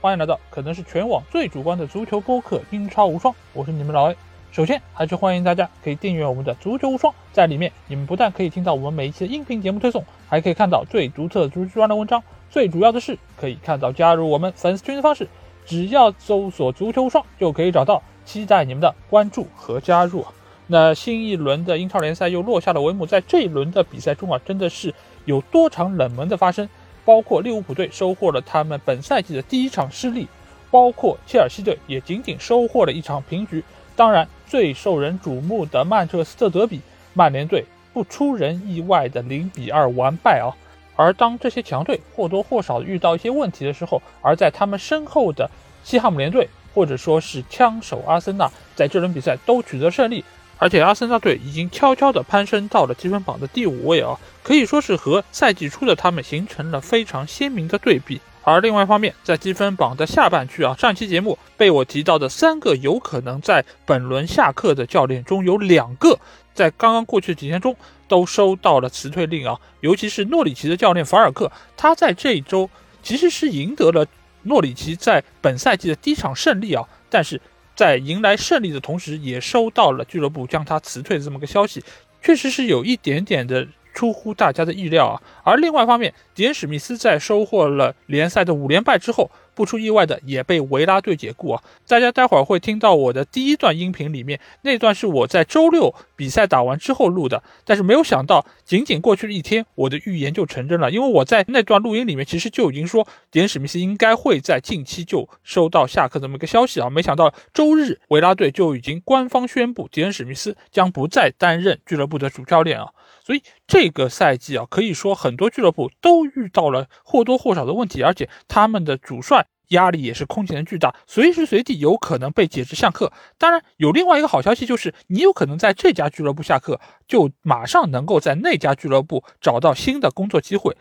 [0.00, 4.16] 欢迎来到可能是全网最主观的足球播客《英超无双》，我是你们老 A。
[4.52, 12.22] 首先，还是欢迎大家可以订阅我们的《足球无双》，在里面你们不但可以听到我们每一期的音频节目推送，还可以看到最独特的足球专栏文章。
[12.48, 15.26] 最主要的是，可以看到加入我们粉丝群的方式，
[15.66, 18.00] 只要搜索“足球无双”就可以找到。
[18.24, 20.24] 期待你们的关注和加入。
[20.68, 26.68] 那新一轮的英超联赛又落下了帷幕，在这一轮的比赛中啊，真的是有多场冷门的发生，
[27.08, 30.28] 包括利物浦队收获了他们本赛季的第一场失利，
[30.70, 33.64] 包括切尔西队也仅仅收获了一场平局。
[33.96, 36.82] 当然，最受人瞩目的曼彻斯特德比，
[37.14, 40.52] 曼联队不出人意外的零比二完败啊。
[40.96, 45.50] 而当这些强队或多或少遇到一些问题的时候，而在他们身后的
[45.82, 46.46] 西汉姆联队。
[46.74, 50.22] 或者说是枪手阿森纳在这轮比赛都取得胜利，
[50.58, 58.20] 而且阿森纳队已经悄悄地攀升到了积分榜的第五位啊，可以说是和赛季初的他们形成了非常鲜明的对比。
[58.42, 66.18] 而另外一方面，在积分榜的下半区啊，上期节目被我提到的三个有可能在本轮下课的教练中有两个，
[66.54, 67.76] 在刚刚过去的几天中
[68.08, 72.70] 都收到了辞退令啊，尤其是诺里奇的教练法尔克，他在这一周
[73.02, 74.06] 其实是赢得了。
[74.44, 77.38] 诺里奇在本赛季的第一场胜利啊，但是
[77.78, 81.80] 在迎来胜利的同时，也收到了俱乐部将他辞退的这么个消息，
[82.20, 85.22] 确实是有一点点的出乎大家的意料啊。
[85.44, 89.30] 而另外一方面，迪恩史密斯在收获了联赛的五连败之后。
[89.58, 91.60] 不出意外的也被维拉队解雇啊！
[91.88, 100.92] 大家待会儿会听到我的第一段音频，里面那段是我在周六比赛打完之后录的，但是没有想到，仅仅过去了一天，我的预言就成真了。
[100.92, 106.88] 因为我在那段录音里面其实就已经说，迪恩史密斯应该会在近期就收到下课这么一个消息啊！
[106.88, 112.90] 没想到周日维拉队就已经官方宣布，迪恩史密斯将不再担任俱乐部的主教练啊！
[113.28, 119.48] 所以这个赛季啊，可以说很多俱乐部都遇到了或多或少的问题，而且他们的主帅。
[119.68, 123.12] 压力也是空前的巨大，随时随地有可能被解职下课。
[123.36, 130.74] 当然，有另外一个好消息，就是你有可能在这家俱乐部下课，就马上能够在那家俱乐部找到新的工作机会。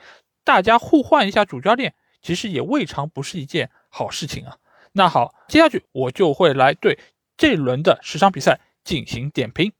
[0.45, 4.55] 大家互换一下主教练，其实也未尝不是一件好事情啊。
[4.93, 6.97] 那好，接下去我就会来对
[7.35, 9.73] 这轮的十场比赛进行点评。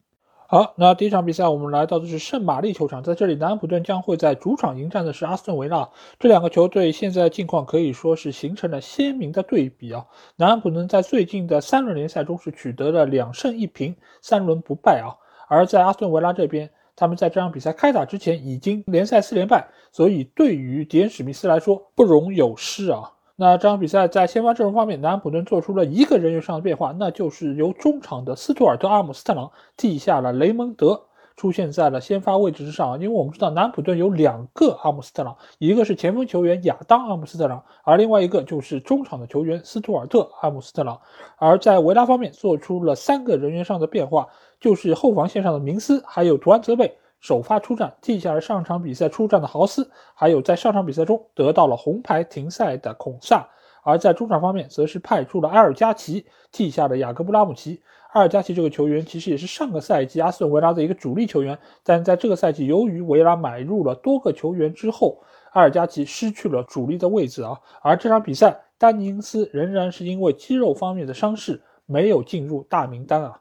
[0.49, 5.89] 好，那第一场比赛我们来到的是圣玛丽球场，在这里南安普顿将会在主场迎战的是阿斯顿维拉。
[6.21, 10.05] 这两个球队现在境况可以说是形成了鲜明的对比啊。
[10.37, 15.11] 南安普顿在最近的三轮联赛中是取得了两胜一平，三轮不败啊。
[15.49, 23.11] 而在阿斯顿维拉这边，他们在这场比赛开打之前已经联赛四连败，所以对于迪恩史密斯来说不容有失啊。
[23.39, 31.03] 那这场比赛在先发阵容方面，南安普顿做出了一个人员上的变化，那就是由中场的斯图尔特·阿姆斯特朗替下了雷蒙德，
[31.35, 32.99] 出现在了先发位置之上。
[32.99, 40.99] 因为我们知道南安普顿有两个阿姆斯特朗，一个是前锋球员亚当·阿姆斯特朗，而另外一个就是中场的球员斯图尔特·阿姆斯特朗。
[41.37, 46.97] 而在维拉方面做出了三个人员上的变化，就是后防线上的明斯还有图安泽贝。
[47.19, 53.47] 首发出战，替下了上场比赛出战的豪斯，还有在上场比赛中得到了红牌停赛的孔萨。
[53.83, 57.81] 而在中场方面，则是派出了埃尔加奇替下了雅各布拉姆齐。
[58.13, 65.23] 埃尔加奇这个球员其实也是上个赛季阿斯顿维拉的一个主力球员，但在这个赛季，由于维拉买入了多个球员之后，
[65.53, 67.57] 埃尔加奇失去了主力的位置啊。
[67.81, 73.39] 而这场比赛，丹尼斯仍然是因为肌肉方面的伤势，没有进入大名单啊。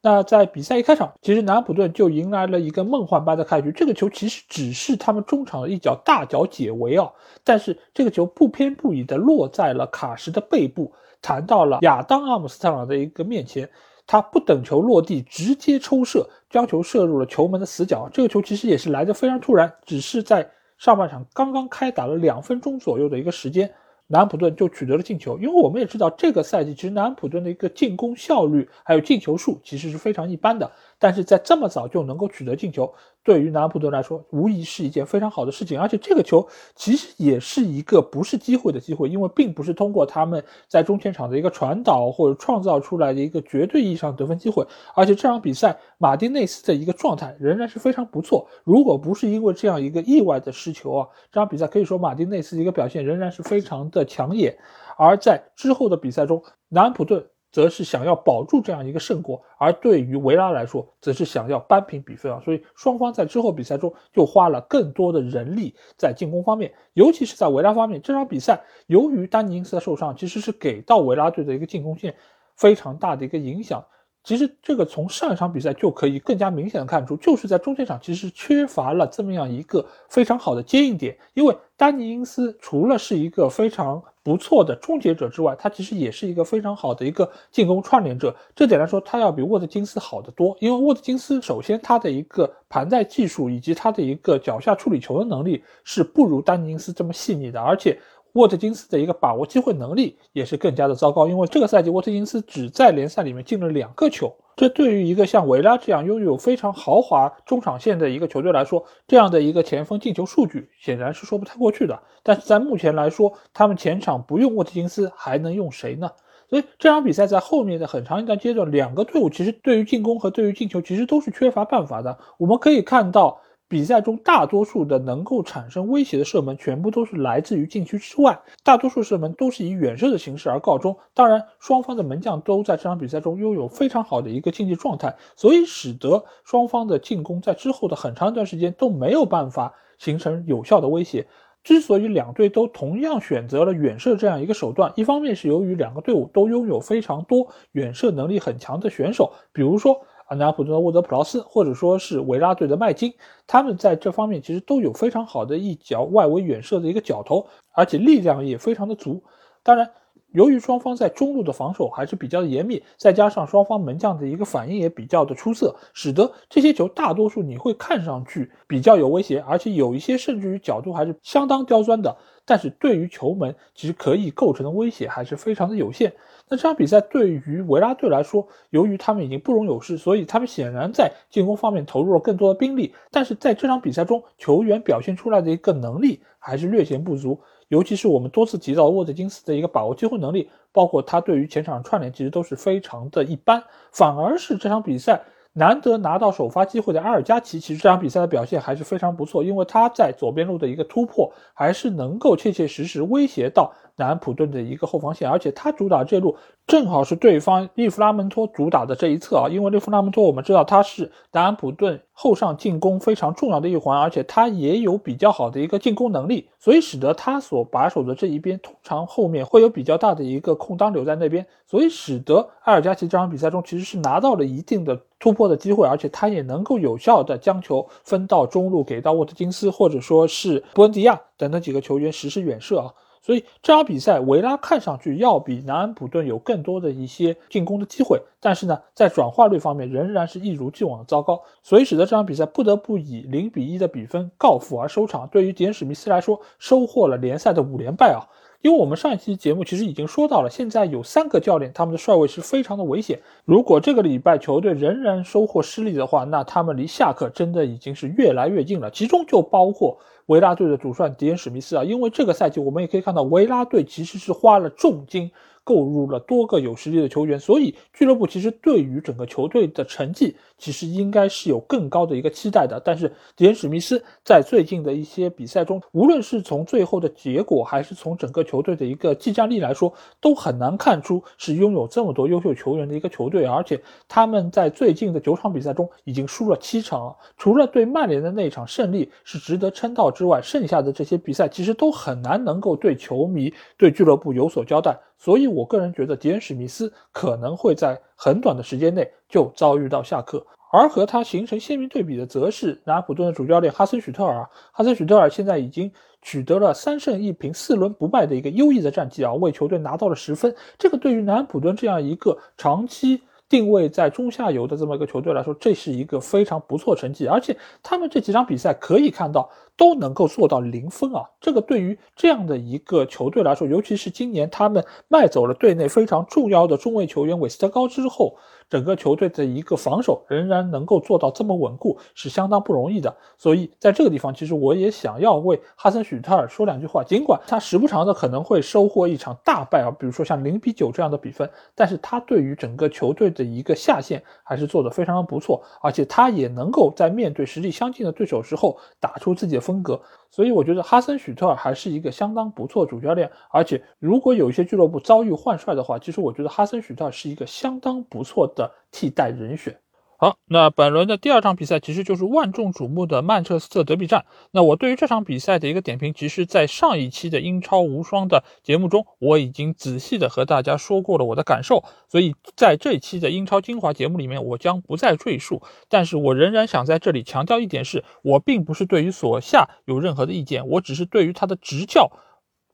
[0.00, 3.72] 那在比赛一开场，其实南安普顿就迎来了一个梦幻般的开局。
[3.72, 7.10] 这个球其实只是他们中场的一脚大脚解围啊，
[7.42, 13.68] 但是这个球不偏不倚的落在了卡什的背部，弹到了亚当阿姆斯特朗的一个面前，
[14.06, 18.08] 他不等球落地，直接抽射，将球射入了球门的死角。
[18.12, 20.48] 这个球其实也是来的非常突然，只是在
[20.78, 23.68] 上半场刚刚开打了两分钟左右的一个时间。
[24.10, 32.92] 南安普顿就取得了进球，因为我们也知道这个赛季其实南安普顿的一个进攻效率还有进球数其实是非常一般的，但是在这么早就能够取得进球。
[33.28, 35.78] 对于南安普顿来说，无疑是一件非常好的事情。
[35.78, 44.66] 而且这个球其实也是一个不是机会的机会，因为并不是通过他们在中前场的一个传导或者创造出来的一个绝对意义上得分机会。
[44.94, 48.48] 而且这场比赛马丁内斯的一个状态仍然是非常不错。
[48.64, 54.56] 如果不是因为这样一个意外的失球啊，这场比赛可以说马丁内斯的一个表现仍然是非常的抢眼。
[54.96, 57.22] 而在之后的比赛中，南安普顿。
[57.50, 62.40] 则是想要保住这样一个胜果，而对于维拉来说，则是想要扳平比分啊。
[62.44, 72.14] 所以双方在之后比赛中就花了更多的人力在进攻方面，尤其是在维拉方面，这场比赛由于丹尼因斯的受伤，其实是给到维拉队的一个进攻线
[72.56, 73.84] 非常大的一个影响。
[74.24, 84.02] 其实这个从上一场比赛就可以更加明显的看出，就是在中前场其实缺乏了这么样一个非常好的接应点，因为丹尼因斯除了是一个非常。
[84.28, 88.36] 不错的终结者之外，他其实也是一个非常好的一个进攻串联者。
[88.54, 90.54] 这点来说，他要比沃特金斯好得多。
[90.60, 97.98] 因为沃特金斯首先他的一个盘带技术以及他的一个脚下处理球的能力是不如丹尼斯这么细腻的，而且。
[98.34, 112.02] 沃特金斯的一个把握机会能力也是更加的糟糕，因为这个赛季沃特金斯只在联赛里面进了两个球，这对于一个像维拉这样拥有非常豪华中场线的一个球队来说，这样的一个前锋进球数据显然是说不太过去的。
[112.24, 116.10] 但是在目前来说，他们前场不用沃特金斯还能用谁呢？
[116.50, 122.18] 所以这场比赛在后面的很长一段阶段，两个队伍其实对于进攻和对于进球其实都是缺乏办法的。
[122.36, 123.40] 我们可以看到。
[123.68, 130.96] 比赛中大多数的能够产生威胁的射门，全部都是来自于禁区之外，大多数射门都是以远射的形式而告终。
[131.12, 141.26] 当然，双方的门将都在这场比赛中拥有非常好的一个竞技状态，所以使得双方的进攻在之后的很长一段时间都没有办法形成有效的威胁。
[141.62, 150.00] 之所以两队都同样选择了远射这样一个手段，一方面是由于两个队伍都拥有非常多远射能力很强的选手，比如说。
[150.28, 153.12] 啊，南普顿的沃德普劳斯，或者说是维拉队的麦金，
[153.46, 159.22] 他们在这方面其实都有非常好的一脚外围远射的一个脚头，而且力量也非常的足。
[159.62, 159.90] 当然，
[160.32, 172.14] 由于双方在中路的防守还是比较的严密，再加上双方门将的一个反应也比较的出色，使得这些球大多数你会看上去比较有威胁，而且有一些甚至于角度还是相当刁钻的。
[172.44, 176.12] 但是对于球门，其实可以构成的威胁还是非常的有限。
[176.50, 182.94] 那这场比赛对于维拉队来说，由于他们已经不容有失，所以他们显然在进攻方面投入了更多的兵力。
[183.10, 193.62] 但是在这场比赛中，球员表现出来的一个能力还是略显不足，尤其是我们多次提到沃特金斯的一个把握机会能力，包括他对于前场串联，其实都是非常的一般。
[193.92, 195.20] 反而是这场比赛。
[195.54, 206.36] 难得拿到首发机会的阿尔加奇，其实这场比赛的表现还是非常不错，因为他在左边路的一个突破，还是能够切切实实威胁到南安普顿的一个后防线，而且他主打这路
[206.66, 224.98] 正好是对方利弗拉门托主打的这一侧啊，因为利弗拉门托我们知道他是南安普顿后上进攻非常重要的一环，而且他也有比较好的一个进攻能力，所以使得他所把守的这一边通常后面会有比较大的一个空当留在那边，所以使得埃尔加奇这场比赛中其实是拿到了一定的。
[225.20, 232.94] 突破的机会，而且他也能够有效的将球分到中路，给到沃特金斯或者说是布恩迪亚等等几个球员实施远射啊。
[233.28, 245.28] 所以这场比赛维拉看上去要比南安普顿有更多的一些进攻的机会，但是呢，在转化率方面仍然是一如既往的糟糕，所以使得这场比赛不得不以零比一的比分告负而收场。
[245.28, 248.24] 对于迪恩史密斯来说，收获了联赛的五连败啊。
[248.60, 253.20] 因为我们上一期节目其实已经说到了，现在有三个教练，他们的帅位是非常的危险。
[253.44, 258.90] 如果这个礼拜球队仍然收获失利的话，那他们离下课真的已经是越来越近了。
[258.90, 265.30] 其中就包括维拉队的主帅迪恩史密斯啊，因为这个赛季我们也可以看到，维拉队其实是花了重金。
[265.68, 272.80] 购入了多个有实力的球员，所以俱乐部其实对于整个球队的成绩，其实应该是有更高的一个期待的。
[272.82, 283.44] 但是迪恩史密斯在最近的一些比赛中，无论是从最后的结果，还是从整个球队的一个技战力来说，都很难看出是拥有这么多优秀球员的一个球队。
[283.44, 283.78] 而且
[284.08, 294.98] 他们在最近的九场比赛中已经输了七场，除了对曼联的那场胜利是值得称道之外，剩下的这些比赛其实都很难能够对球迷、对俱乐部有所交代。
[295.18, 304.48] 所以，我个人觉得迪恩·史密斯可能会在很短的时间内就遭遇到下课，而和他形成鲜明对比的，则是南安普顿的主教练哈森·许特尔。
[304.72, 305.90] 哈森·许特尔现在已经
[306.22, 310.54] 取得了三胜一平、四轮不败的一个优异的战绩啊，为球队拿到了十分。
[310.78, 317.26] 这个对于南安普顿这样一个长期定位在中下游的这么一个球队来说，这是一个非常不错成绩。
[317.26, 319.50] 而且，他们这几场比赛可以看到。
[319.78, 321.22] 都能够做到零分啊！
[321.40, 328.36] 这个对于这样的一个球队来说，尤其是今年他们卖走了队内非常重要的中卫球员韦斯特高之后，
[328.68, 333.16] 整个球队的一个防守仍然能够做到这么稳固，是相当不容易的。
[333.36, 337.04] 所以在这个地方，其实我也想要为哈森许特尔说两句话。
[337.04, 349.62] 尽管他时不常的可能会收获一场大败啊，比如说像零比九这样的比分，但是他对于整个球队的一个下限还是做得非常的不错，而且他也能够在面对实力相近的对手时候打出自己的。
[349.68, 359.78] 风格，所以我觉得哈森许特尔还是一个相当不错主教练，而且如果有一些俱乐部遭遇换帅的话，其实我觉得哈森许特尔是一个相当不错的替代人选。
[360.20, 364.26] 好，那本轮的第二场比赛其实就是万众瞩目的曼彻斯特德比战。
[364.50, 375.62] 那我对于这场比赛的一个点评，其实，在上一期的英超无双的节目中，我已经仔细的和大家说过了我的感受，所以在这一期的英超精华节目里面，我将不再赘述。
[375.88, 382.10] 但是我仍然想在这里强调一点，是我并不是对于索夏有任何的意见，我只是对于他的执教。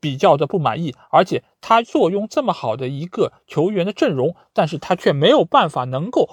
[0.01, 6.29] 比较的不满意，而且他坐拥这么好的一个球员的阵容，但是他却没有办法能够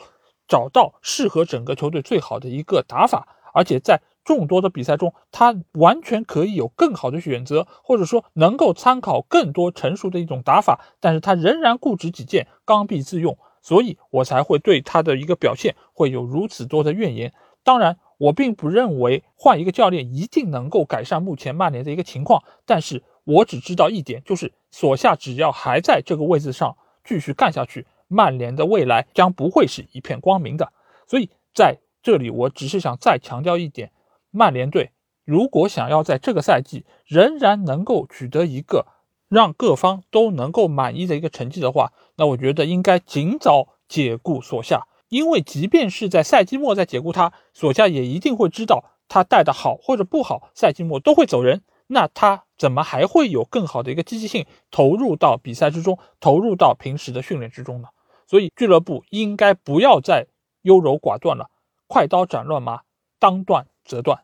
[0.52, 17.32] 找到适合整个球队最好的一个打法，而且在众多的比赛中，他完全可以有更好的选择，或者说能够参考更多成熟的一种打法，但是他仍然固执己见，刚愎自用，所以我才会对他的一个表现会有如此多的怨言。
[17.64, 17.96] 当然。
[18.18, 30.72] 我并不认为换一个教练一定能够改善目前曼联的一个情况，但是我只知道一点，就是索夏只要还在这个位置上继续干下去，曼联的未来将不会是一片光明的。
[31.06, 33.90] 所以在这里，我只是想再强调一点，
[34.30, 34.90] 曼联队
[35.24, 38.86] 如果想要在这个赛季仍然能够取得一个
[39.28, 44.86] 让各方都能够满意的一个成绩的话，那我觉得应该尽早解雇索夏。
[45.08, 51.62] 因为即便是在赛季末再解雇他，索夏也一定会知道他带的好或者不好，赛季末都会走人。
[51.88, 57.88] 那他怎么还会有更好的一个积极性投入到比赛之中，投入到平时的训练之中呢？
[58.32, 60.26] 所以俱乐部应该不要再
[60.62, 61.50] 优柔寡断了，
[61.86, 62.80] 快刀斩乱麻，
[63.18, 64.22] 当断则断。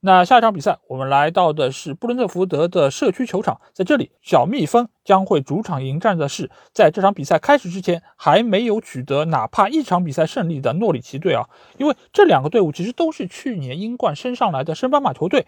[0.00, 11.48] 那下一场比赛，我们来到的是布伦特福德的社区球场，在这里，小蜜蜂将会主场迎战的是在这场比赛开始之前还没有取得哪怕一场比赛胜利的诺里奇队啊。
[11.78, 15.46] 因为这两个队伍其实都是去年英冠升上来的升班马球队，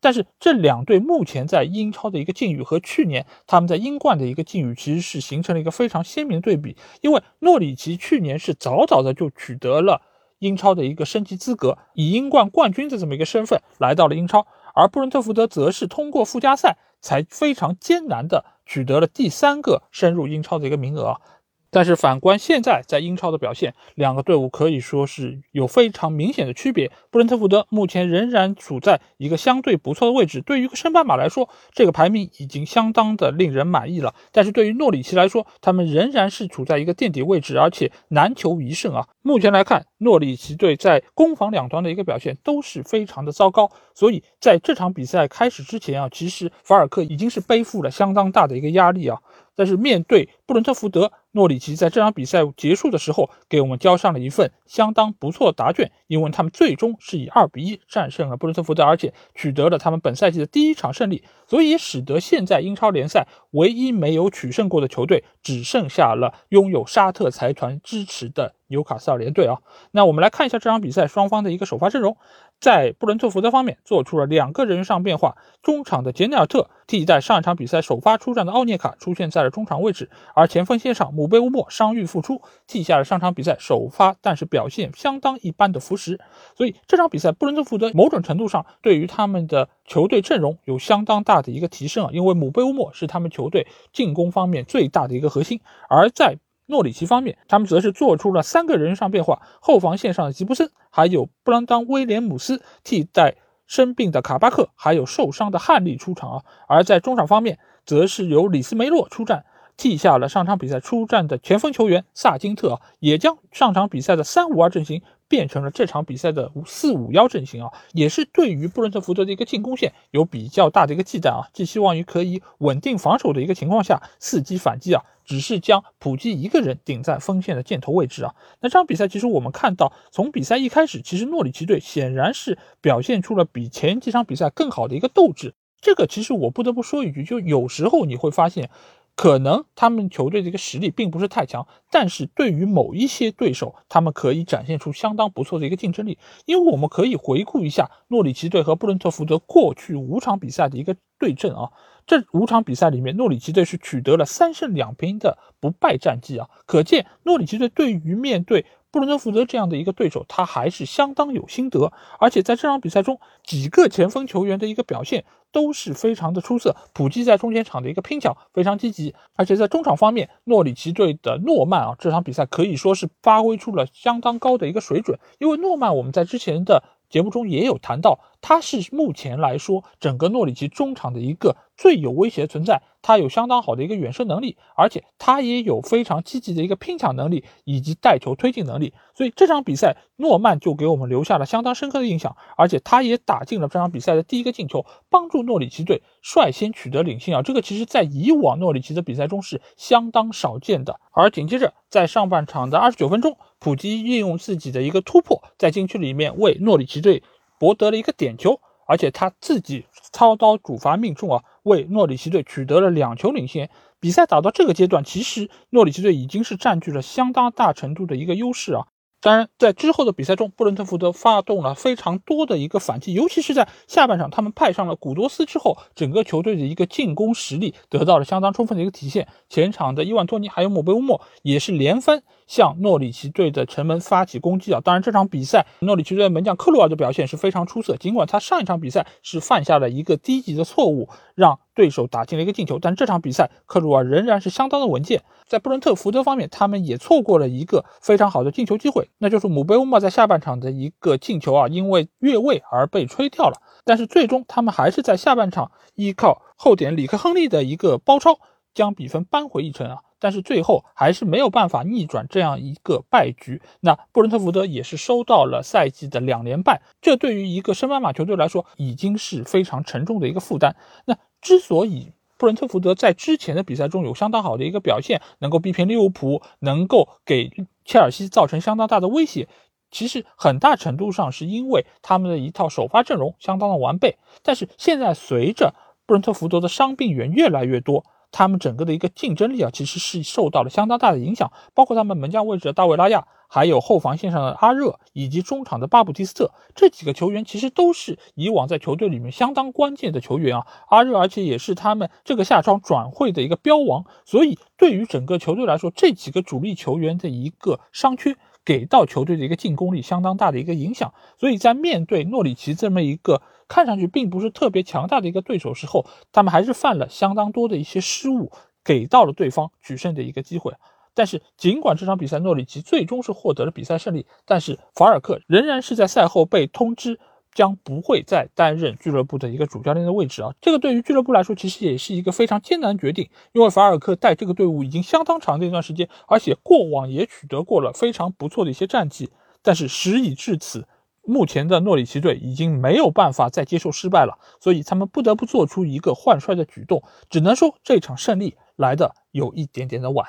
[0.00, 6.76] 但是这两队目前在英超的一个境遇和去年他们在英冠的一个境遇其实是形成了一个非常鲜明的对比。
[7.00, 10.02] 因为诺里奇去年是早早的就取得了。
[10.40, 21.22] 英超的一个升级资格，以英冠冠军的这么一个身份来到了英超，而布伦特福德则是通过附加赛才非常艰难的取得了第三个深入英超的一个名额。
[21.70, 26.90] 但是反观现在在英超的表现，两个队伍可以说是有非常明显的区别。
[27.10, 34.14] 布伦特福德目前仍然处在一个相对不错的位置，对于一个升班马来说，这个排名已经相当的令人满意了。
[34.32, 39.06] 但是对于诺里奇来说，他们仍然是处在一个垫底位置，而且难求一胜啊。
[39.22, 49.18] 目前来看，诺里奇队在攻防两端的一个表现都是非常的糟糕，所以在这场比赛开始之前啊，其实法尔克已经是背负了相当大的一个压力啊。
[49.58, 69.58] 但是面对布伦特福德，诺里奇在这场比赛结束的时候给我们交上了一份相当不错的答卷，因为他们最终是以二比一战胜了布伦特福德，而且取得了他们本赛季的第一场胜利，所以使得现在英超联赛唯一没有取胜过的球队只剩下了拥有沙特财团支持的纽卡斯尔联队啊。
[69.90, 72.16] 那我们来看一下这场比赛双方的一个首发阵容。
[72.58, 86.18] 在布伦特福德方面做出了两个人上变化，中场的杰内尔特替代上一场比赛首发出战的奥涅卡出现在了中场位置，而前锋线上姆贝乌莫伤愈复出，替下了上场比赛首发但是表现相当一般的福什。
[86.56, 103.36] 所以这场比赛布伦特福德某种程度上对于他们的球队阵容有相当大的一个提升啊，因为姆贝乌莫是他们球队进攻方面最大的一个核心，而在诺里奇方面，他们则是做出了三个人上变化，后防线上的吉布森，还有布兰当威廉姆斯替代
[103.68, 106.44] 生病的卡巴克，还有受伤的汉利出场啊。
[106.66, 109.44] 而在中场方面，则是由里斯梅洛出战，
[109.76, 115.02] 替下了上场比赛出战的前锋球员萨金特啊，也将上场比赛的三五二阵型。
[115.28, 128.36] 变成了这场比赛的四五幺阵型啊，也是对于布伦特福德的一个进攻线有比较大的一个忌惮啊，寄希望于可以稳定防守的一个情况下伺机反击啊，只是将普基一个人顶在锋线的箭头位置啊。
[128.60, 135.56] 那这场比赛其实我们看到，从比赛一开始，其实诺里奇队显然是表现出了比前几场比赛更好的一个斗志。
[135.80, 138.70] 这个其实我不得不说一句，就有时候你会发现。
[139.16, 146.18] 可能他们球队的一个实力并不是太强，但是对于某一些对手，他们可以展现出相当不错的一个竞争力。
[146.44, 151.72] 因为我们可以回顾一下诺里奇队和布伦特福德过去五场比赛的一个对阵啊，
[152.06, 158.66] 这五场比赛里面，诺里奇队是取得了三胜两平的不败战绩啊，可见诺里奇队对于面对。
[158.96, 166.74] 布伦特福德这样的一个对手，他还是相当有心得，而且在这场比赛中，几个前锋球员的一个表现都是非常的出色。
[166.94, 175.18] 普基在中前场的一个拼抢非常积极，而且在中场方面，诺里奇队的诺曼啊，这场比赛可以说是发挥出了相当高的一个水准。
[175.38, 182.82] 因为诺曼，我们在之前的节目中也有谈到，他是目前来说整个诺里奇中场的一个最有威胁存在。
[183.02, 197.42] 他有相当好的一个远射能力，而且他也有非常积极的一个拼抢能力以及带球推进能力，所以这场比赛诺曼就给我们留下了相当深刻的印象，而且他也打进了这场比赛的第一个进球，帮助诺里奇队率先取得领先啊！
[197.42, 200.98] 这个其实在以往诺里奇的比赛中是相当少见的。
[201.12, 207.22] 而紧接着在上半场的二十九分钟，普基利用自己的一个突破，在禁区里面为诺里奇队
[207.58, 211.42] 博得了一个点球，而且他自己操刀主罚命中啊！
[211.62, 213.70] 为诺里奇队取得了两球领先。
[213.98, 218.86] 比赛打到这个阶段，其实诺里奇队已经是占据了相当大程度的一个优势啊。
[219.18, 229.26] 当然，在之后的比赛中，布伦特福德发动了非常多的一个反击，尤其是在下半场，他们派上了古多斯之后，整个球队的一个进攻实力得到了相当充分的一个体现。
[229.48, 234.80] 前场的伊万托尼还有姆贝乌莫也是连番向诺里奇队的城门发起攻击啊！
[234.82, 245.22] 当然，这场比赛诺里奇队门将克鲁尔的表现是非常出色，尽管他上一场比赛是犯下了一个低级的错误，让对手打进了一个进球，但这场比赛克鲁尔仍然是相当的稳健。
[245.46, 253.60] 在布伦特福德方面，他们也错过了一个非常好的进球机会，那就是姆贝乌莫在下半场的一个进球啊，因为越位而被吹掉了。
[253.84, 258.38] 但是最终他们还是在下半场依靠后点里克亨利的一个包抄，
[258.74, 259.98] 将比分扳回一城啊。
[260.18, 263.60] 但是最后还是没有办法逆转这样一个败局。
[263.80, 270.76] 那布伦特福德也是收到了赛季的两连败，这对于一个升班马球队来说已经是非常沉重的一个负担。
[271.04, 277.50] 那之所以布伦特福德在之前的比赛中有相当好的一个表现，能够逼平利物浦，能够给
[277.84, 279.48] 切尔西造成相当大的威胁。
[279.90, 284.18] 其实很大程度上是因为他们的一套首发阵容相当的完备。
[284.42, 291.52] 但是现在随着布伦特福德的伤病员越来越多，他们整个的一个竞争力啊，其实是受到了相当大的影响。
[291.74, 293.26] 包括他们门将位置的大卫拉亚。
[293.48, 300.66] 还有后防线上的阿热以及中场的巴布蒂斯特这几个球员，其实都是以往在球队里面相当关键的球员啊。
[300.88, 304.04] 阿热，而且也是他们这个夏窗转会的一个标王。
[304.24, 311.14] 所以，对于整个球队来说，这几个主力球员的一个伤缺，给到球队的一个进攻力相当大的一个影响。
[311.38, 318.50] 所以在面对诺里奇这么一个看上去并不是特别强大的一个对手时候，他们还是犯了相当多的一些失误，
[318.84, 320.72] 给到了对方取胜的一个机会。
[321.14, 327.18] 但是，尽管这场比赛诺里奇最终是获得了比赛胜利，但是法尔克仍然是在赛后被通知
[327.54, 330.52] 将不会再担任俱乐部的一个主教练的位置啊。
[330.60, 339.30] 这个对于俱乐部来说，其实也是一个非常艰难的决定，因为法尔克带这个队伍已经相当长的一段时间，而且过往也取得过了非常不错的一些战绩。
[339.62, 340.86] 但是时已至此，
[341.26, 347.02] 目前的诺里奇队已经没有办法再接受失败了，所以他们不得不做出一个换帅的举动。
[347.28, 350.28] 只能说这场胜利来的有一点点的晚。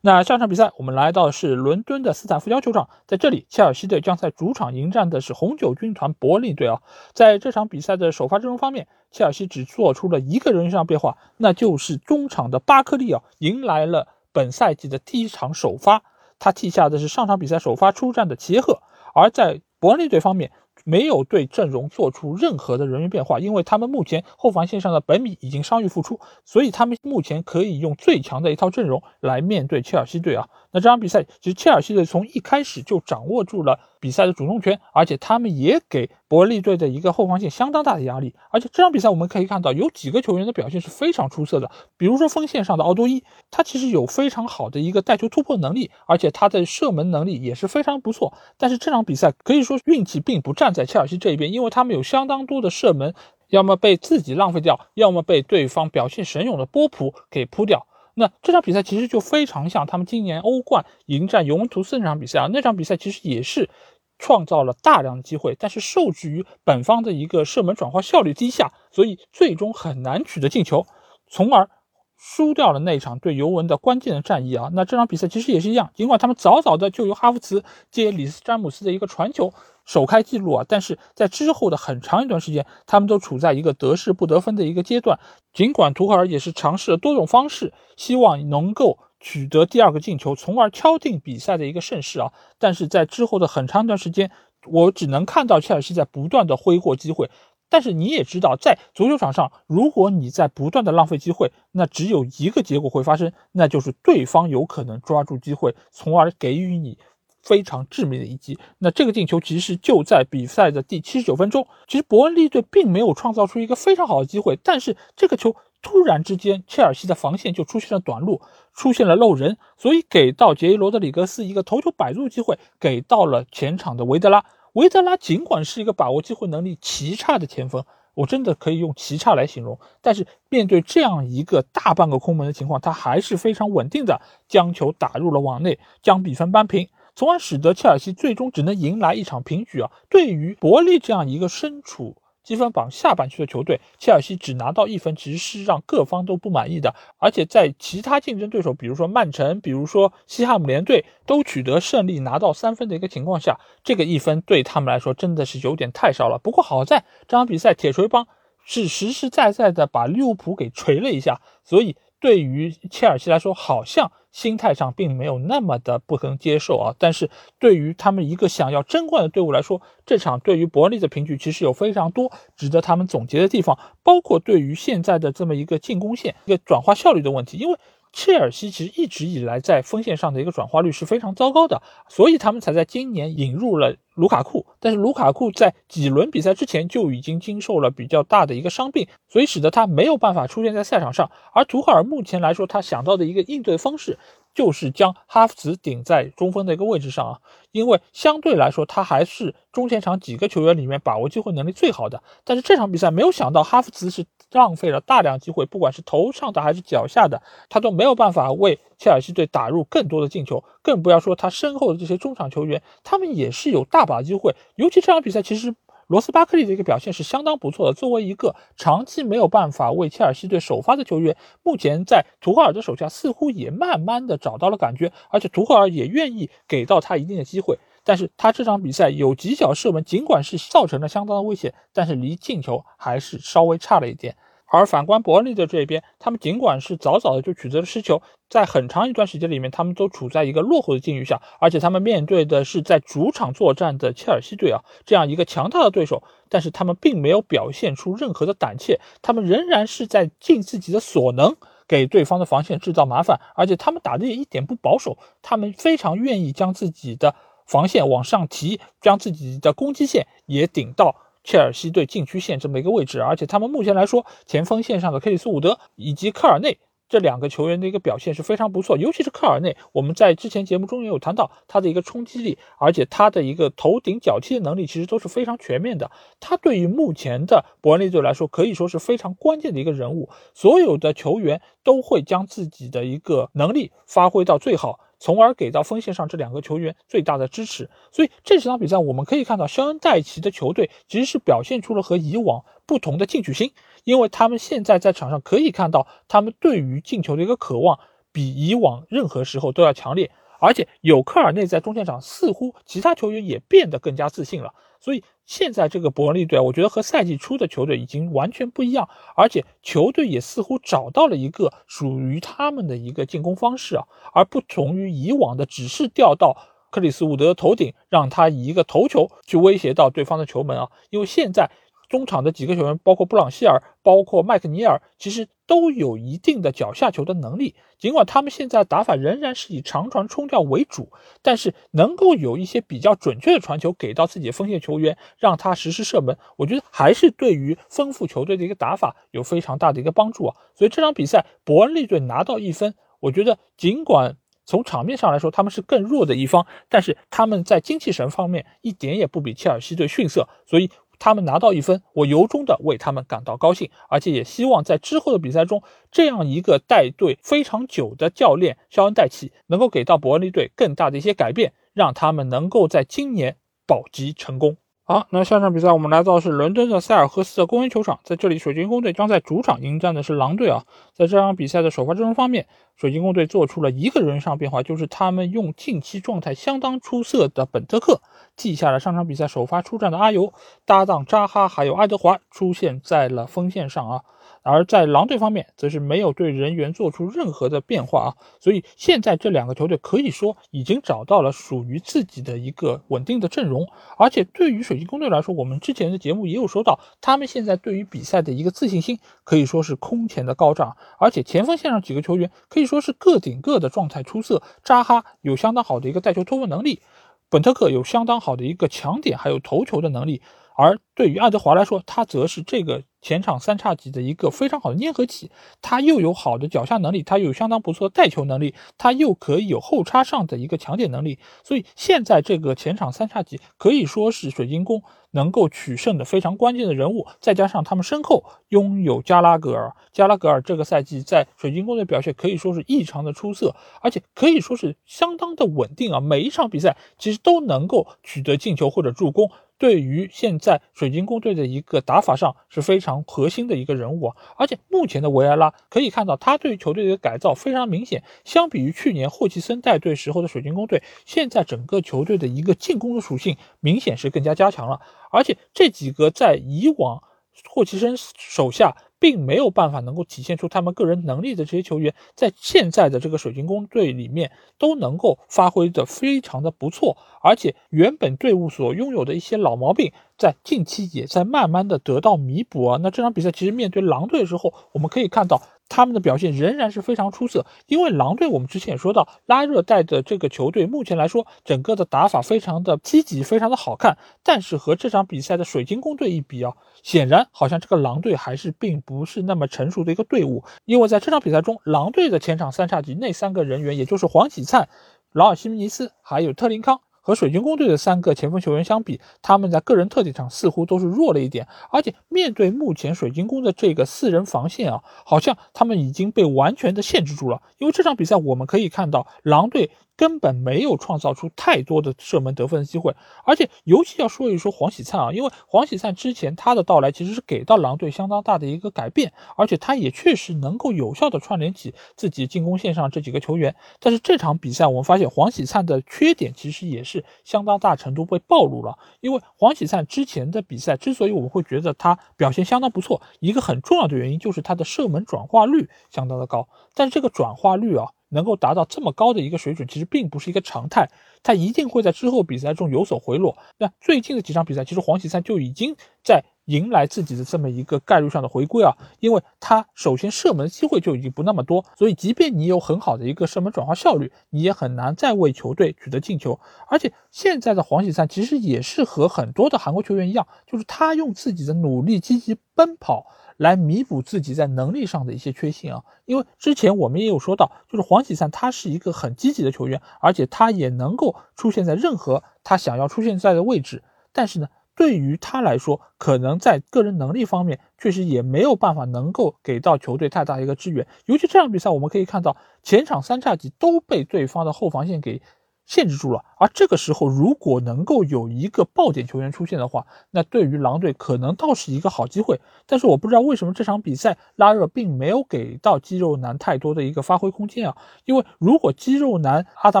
[0.00, 6.82] 那下场比赛，我们来到的是伦敦的斯坦福桥球场，在这里，切尔西队将在主场迎战的是红酒军团伯利队啊。
[7.14, 16.02] 在这场比赛的首发阵容方面，切尔西只做出了一个人上变化，那就是中场的巴克利啊，迎来了本赛季的第一场首发，
[16.38, 18.82] 他替下的是上场比赛首发出战的齐赫。
[19.14, 20.50] 而在伯利队方面，
[20.86, 30.48] 没有对阵容做出任何的人员变化，因为他们目前后防线上的本米已经伤愈复出，所以他们目前可以用最强的一套阵容来面对切尔西队啊。
[30.72, 38.34] 那这场比赛其实切尔西队从一开始就掌握住了比赛的主动权，而且他们也给伯利队的一个后防线相当大的压力。
[38.50, 48.34] 而且这场比赛我们可以看到有几个球员的表现是非常出色的，比如说锋线上的奥多伊，他其实有非常好的一个带球突破能力，而且他的射门能力也是非常不错。
[48.58, 53.14] 但是这场比赛可以说运气并不站在切尔西这一边，因为他们有相当多的射门，
[53.48, 57.86] 要么被自己浪费掉，要么被对方表现神勇的波普给扑掉。
[58.16, 63.68] 那这场比赛其实就非常像他们今年欧冠迎战尤文图斯那场比赛啊，那场比赛其实也是
[64.18, 70.86] 创造了大量的机会，但是受制于本方的一个射门转化效率低下，所以最终很难取得进球，
[71.28, 71.68] 从而
[72.16, 74.70] 输掉了那场对尤文的关键的战役啊。
[74.72, 79.52] 那这场比赛其实也是一样，尽管他们早早的就由哈弗茨接里斯詹姆斯的一个传球。
[79.86, 80.64] 首开纪录啊！
[80.66, 85.20] 但是在之后的很长一段时间，他们都处在一个得势不得分的一个阶段。
[85.52, 92.32] 尽管图赫尔也是尝试了多种方式，希望能够取得第二个进球，从而敲定比赛的一个胜势啊！
[92.58, 94.30] 但是在之后的很长一段时间，
[94.66, 97.30] 我只能看到切尔西在不断的挥霍机会。
[97.70, 106.98] 但是你也知道，在足球场上，如果你在不断的浪费机会，那只有一个结果会发生，那就是对方有可能抓住机会，从而给予你。
[107.46, 108.58] 非常致命的一击。
[108.78, 111.68] 那这个进球其实就在比赛的第七十九分钟。
[111.86, 118.40] 其实伯恩利队并没有创造出一个非常好的机会，但是这个球突然之间，切尔西的防线就出现了短路，
[118.72, 124.44] 出现了漏人，所以给到杰伊罗德里格斯一个头球摆入机会，给到了前场的维德拉。
[124.72, 136.88] 维德拉尽管是一个把握机会能力极差的前锋，我真的可以用极差来形容，但是面对这样一个大半个空门的情况，他还是非常稳定的将球打入了网内，将比分扳平。
[137.16, 139.92] 从而使得切尔西最终只能迎来一场平局啊！
[140.08, 146.94] 对于伯利这样一个身处积分榜下半区的球队，切尔西只拿到一分，其实是让各方都不满意的。
[147.18, 156.38] 而且在其他竞争对手，比如说曼城、比如说西汉姆联队都取得胜利，拿到三分的一个情况下，这个一分对他们来说真的是有点太少了。
[156.38, 158.28] 不过好在这场比赛铁锤帮
[158.64, 166.94] 是实实在在的把利物浦给锤了一下，所以对于切尔西来说，好像心态上并没有那么的不能接受啊。
[166.98, 177.78] 但是对于他们一个想要争冠的队伍来说，这场对于伯利的平局其实有非常多值得他们总结的地方，包括对于现在的这么一个进攻线一个转化效率的问题，因为。
[178.14, 184.64] 切尔西其实一直以来在锋线上的一个转化率是非常糟糕的，所以他们才在今年引入了卢卡库。
[184.78, 191.30] 但是卢卡库在几轮比赛之前就已经经受了比较大的一个伤病，所以使得他没有办法出现在赛场上。
[191.52, 194.16] 而图赫尔目前来说，他想到的一个应对方式
[194.54, 197.40] 就是将哈弗茨顶在中锋的一个位置上啊，
[197.74, 202.22] 因为相对来说他还是中前场几个球员里面把握机会能力最好的。
[202.44, 204.24] 但是这场比赛没有想到哈弗茨是。
[204.50, 214.54] 浪费了大量机会，不管是头上的还是脚下的，他都没有办法为切尔西队打入更多的进球，更不要说他身后的这些中场球员，他们也是有大把机会。
[214.76, 215.74] 尤其这场比赛，其实
[216.14, 217.92] 罗斯巴克利的一个表现是相当不错的。
[217.92, 227.80] 作为一个长期没有办法为切尔西队首发的球员，目前在图赫尔的手下似乎也慢慢的找到了感觉，而且图赫尔也愿意给到他一定的机会。
[228.04, 234.36] 但是他这场比赛有几脚射门，尽管是造成了相当的危险，但是离进球还是稍微差了一点。
[234.66, 251.54] 而反观伯恩利的这边，他们尽管是早早的就取得了失球，在很长一段时间里面，他们都处在一个落后的境遇下，而且他们面对的是在主场作战的切尔西队啊，这样一个强大的对手，但是他们并没有表现出任何的胆怯，他们仍然是在尽自己的所能
[251.86, 261.16] 给对方的防线制造麻烦，而且他们打的也一点不保守，他们非常愿意将自己的防线往上提，将自己的攻击线也顶到。
[261.44, 266.78] 切尔西队禁区线这么一个位置，而且他们目前来说，前锋线上的克里斯伍德以及科尔内
[267.14, 276.10] 这两个球员的一个表现是非常不错，尤其是科尔内，我们在之前节目中也有谈到他的一个冲击力，而且他的一个头顶脚踢的能力其实都是非常全面的。
[276.40, 284.98] 他对于目前的伯恩利队来说，可以说是非常关键的一个人物，所有的球员都会将自己的一个能力发挥到最好。
[285.20, 293.72] 从而给到锋线上这两个球员最大的支持，所以这场比赛我们可以看到，肖恩戴奇的球队其实是表现出了和以往不同的进取心，
[294.04, 297.98] 因为他们现在在场上可以看到，他们对于进球的一个渴望
[298.32, 304.74] 比以往任何时候都要强烈，而且有科尔内在中线场，似乎其他球员也变得更加自信了。
[305.00, 316.56] 所以现在这个伯恩利队，我觉得和赛季初的球队已经完全不一样，而且球队也似乎找到了一个属于他们的一个进攻方式啊，而不同于以往的只是掉到
[316.90, 321.70] 克里斯伍德头顶，让他以一个头球去威胁到对方的球门啊，因为现在。
[322.08, 327.74] 中场的几个球员，包括布朗希尔，包括麦克尼尔，其实都有一定的脚下球的能力。
[327.98, 331.10] 尽管他们现在打法仍然是以长传冲吊为主，
[331.42, 340.56] 但是能够有一些比较准确的传球给到自己的锋线球员，让他实施射门，我觉得还是对于丰富球队的一个打法有非常大的一个帮助啊。
[340.74, 344.36] 所以这场比赛，伯恩利队拿到一分，我觉得尽管
[344.66, 350.90] 从场面上来说他们是更弱的一方，但是他们在精气神方面一点也不比切尔西队逊色，所以。
[351.24, 363.56] 他们拿到一分，我由衷的为他们感到高兴，而且也希望在之后的比赛中，这样一个带队非常久的教练肖恩戴奇能够给到伯恩利队更大的一些改变，让他们能够在今年
[363.86, 364.76] 保级成功。
[365.06, 370.84] 好，那下场比赛我们来到是伦敦的塞尔赫斯的公园球场，在这里水晶宫队将在主场迎战的是狼队啊。
[371.12, 378.22] 在这场比赛的首发阵容方面，水晶宫队做出了一个人上变化，就是他们用近期状态相当出色的本特克
[378.56, 380.54] 记下了上场比赛首发出战的阿尤
[380.86, 384.22] 搭档扎哈还有爱德华出现在了锋线上啊。
[384.64, 388.28] 而在狼队方面，则是没有对人员做出任何的变化啊，
[388.60, 407.02] 所以现在这两个球队可以说已经找到了属于自己的一个稳定的阵容，而且对于水晶宫队来说，我们之前的节目也有说到，他们现在对于比赛的一个自信心可以说是空前的高涨，而且前锋线上几个球员可以说是个顶个的状态出色，扎哈有相当好的一个带球突破能力，
[407.50, 410.40] 本特克有相当好的一个抢点还有头球的能力，
[410.76, 413.02] 而对于爱德华来说，他则是这个。
[413.24, 427.26] 前场三叉戟的一个非常好的粘合器，他又有好的脚下能力，他又有相当不错的带球能力，他又可以有后插上的一个抢点能力，所以现在这个前场三叉戟可以说是水晶宫能够取胜的非常关键的人物。
[427.40, 439.50] 再加上他们身后拥有加拉格尔，加拉格尔这个赛季在水晶宫的表现可以说是异常的出色，而且可以说是相当的稳定啊，每一场比赛其实都能够取得进球或者助攻。
[439.78, 457.22] 对于现在水晶宫队的一个打法上是非常核心的一个人物啊，而且目前的维埃拉可以看到他对球队的改造非常明显，相比于去年霍奇森带队时候的水晶宫队，现在整个球队的一个进攻的属性明显是更加加强了，而且这几个在以往
[457.68, 458.96] 霍奇森手下。
[459.24, 473.00] 并没有办法能够体现出他们个人能力的这些球员，在现在的这个水晶宫队里面都能够发挥的非常的不错，而且原本队伍所拥有的一些老毛病，在近期也在慢慢的得到弥补啊。
[473.02, 475.62] 那这场比赛其实面对狼队的时候，我们可以看到。
[475.88, 484.16] 他们的表现仍然是非常出色，因为狼队我们之前也说到，拉热带的这个球队目前来说，整个的打法非常的积极，非常的好看。
[484.42, 490.64] 但是和这场比赛的水晶宫队一比啊，显然好像这个狼队还是并不是那么成熟的一个队伍。
[490.84, 494.88] 因为在这场比赛中，狼队的前场三叉戟那三个人员，也就是黄喜灿、
[495.32, 497.00] 劳尔西米尼斯还有特林康。
[497.24, 507.62] 和水晶宫队的三个前锋球员相比，他们在个人特点上似乎都是弱了一点，而且面对目前水晶宫的这个四人防线啊，好像他们已经被完全的限制住了。
[507.78, 509.90] 因为这场比赛我们可以看到，狼队。
[510.16, 523.74] 根本没有创造出太多的射门得分的机会，而且尤其要说一说黄喜灿啊，因为黄喜灿之前他的到来其实是给到狼队相当大的一个改变，而且他也确实能够有效的串联起自己进攻线上这几个球员。
[523.98, 538.06] 但是这场比赛我们发现黄喜灿的缺点其实也是相当大程度被暴露了，因为黄喜灿之前的比赛之所以我们会觉得他表现相当不错，一个很重要的原因就是他的射门转化率相当的高，但是这个转化率啊。
[538.34, 541.08] 能够达到这么高的一个水准，其实并不是一个常态，
[541.42, 543.56] 他一定会在之后比赛中有所回落。
[543.78, 556.58] 那最近的几场比赛，其实黄喜灿就已经在迎来自己的这么一个概率上的回归啊，因为他首先射门机会就已经不那么多，所以即便你有很好的一个射门转化效率，你也很难再为球队取得进球。
[556.88, 563.26] 而且现在的黄喜灿其实也是和很多的韩国球员一样，就是他用自己的努力积极奔跑。
[563.56, 574.02] 来弥补自己在能力上的一些缺陷啊，因为之前我们也有说到，就是黄喜灿他是一个很积极的球员，而且他也能够出现在任何他想要出现在的位置。
[574.32, 581.06] 但是呢，对于他来说，可能在个人能力方面，确实也没有办法能够给到球队太大一个支援。
[581.26, 585.40] 尤其这场比赛，我们可以看到前场三叉戟都被对方的后防线给。
[585.86, 592.60] 限制住了，而这个时候如果能够有一个爆点球员出现的话，那对于狼队可能倒是一个好机会。
[592.86, 600.00] 但是我不知道为什么这场比赛拉热并没有给到肌肉男太多的一个发挥空间啊，因为如果肌肉男阿达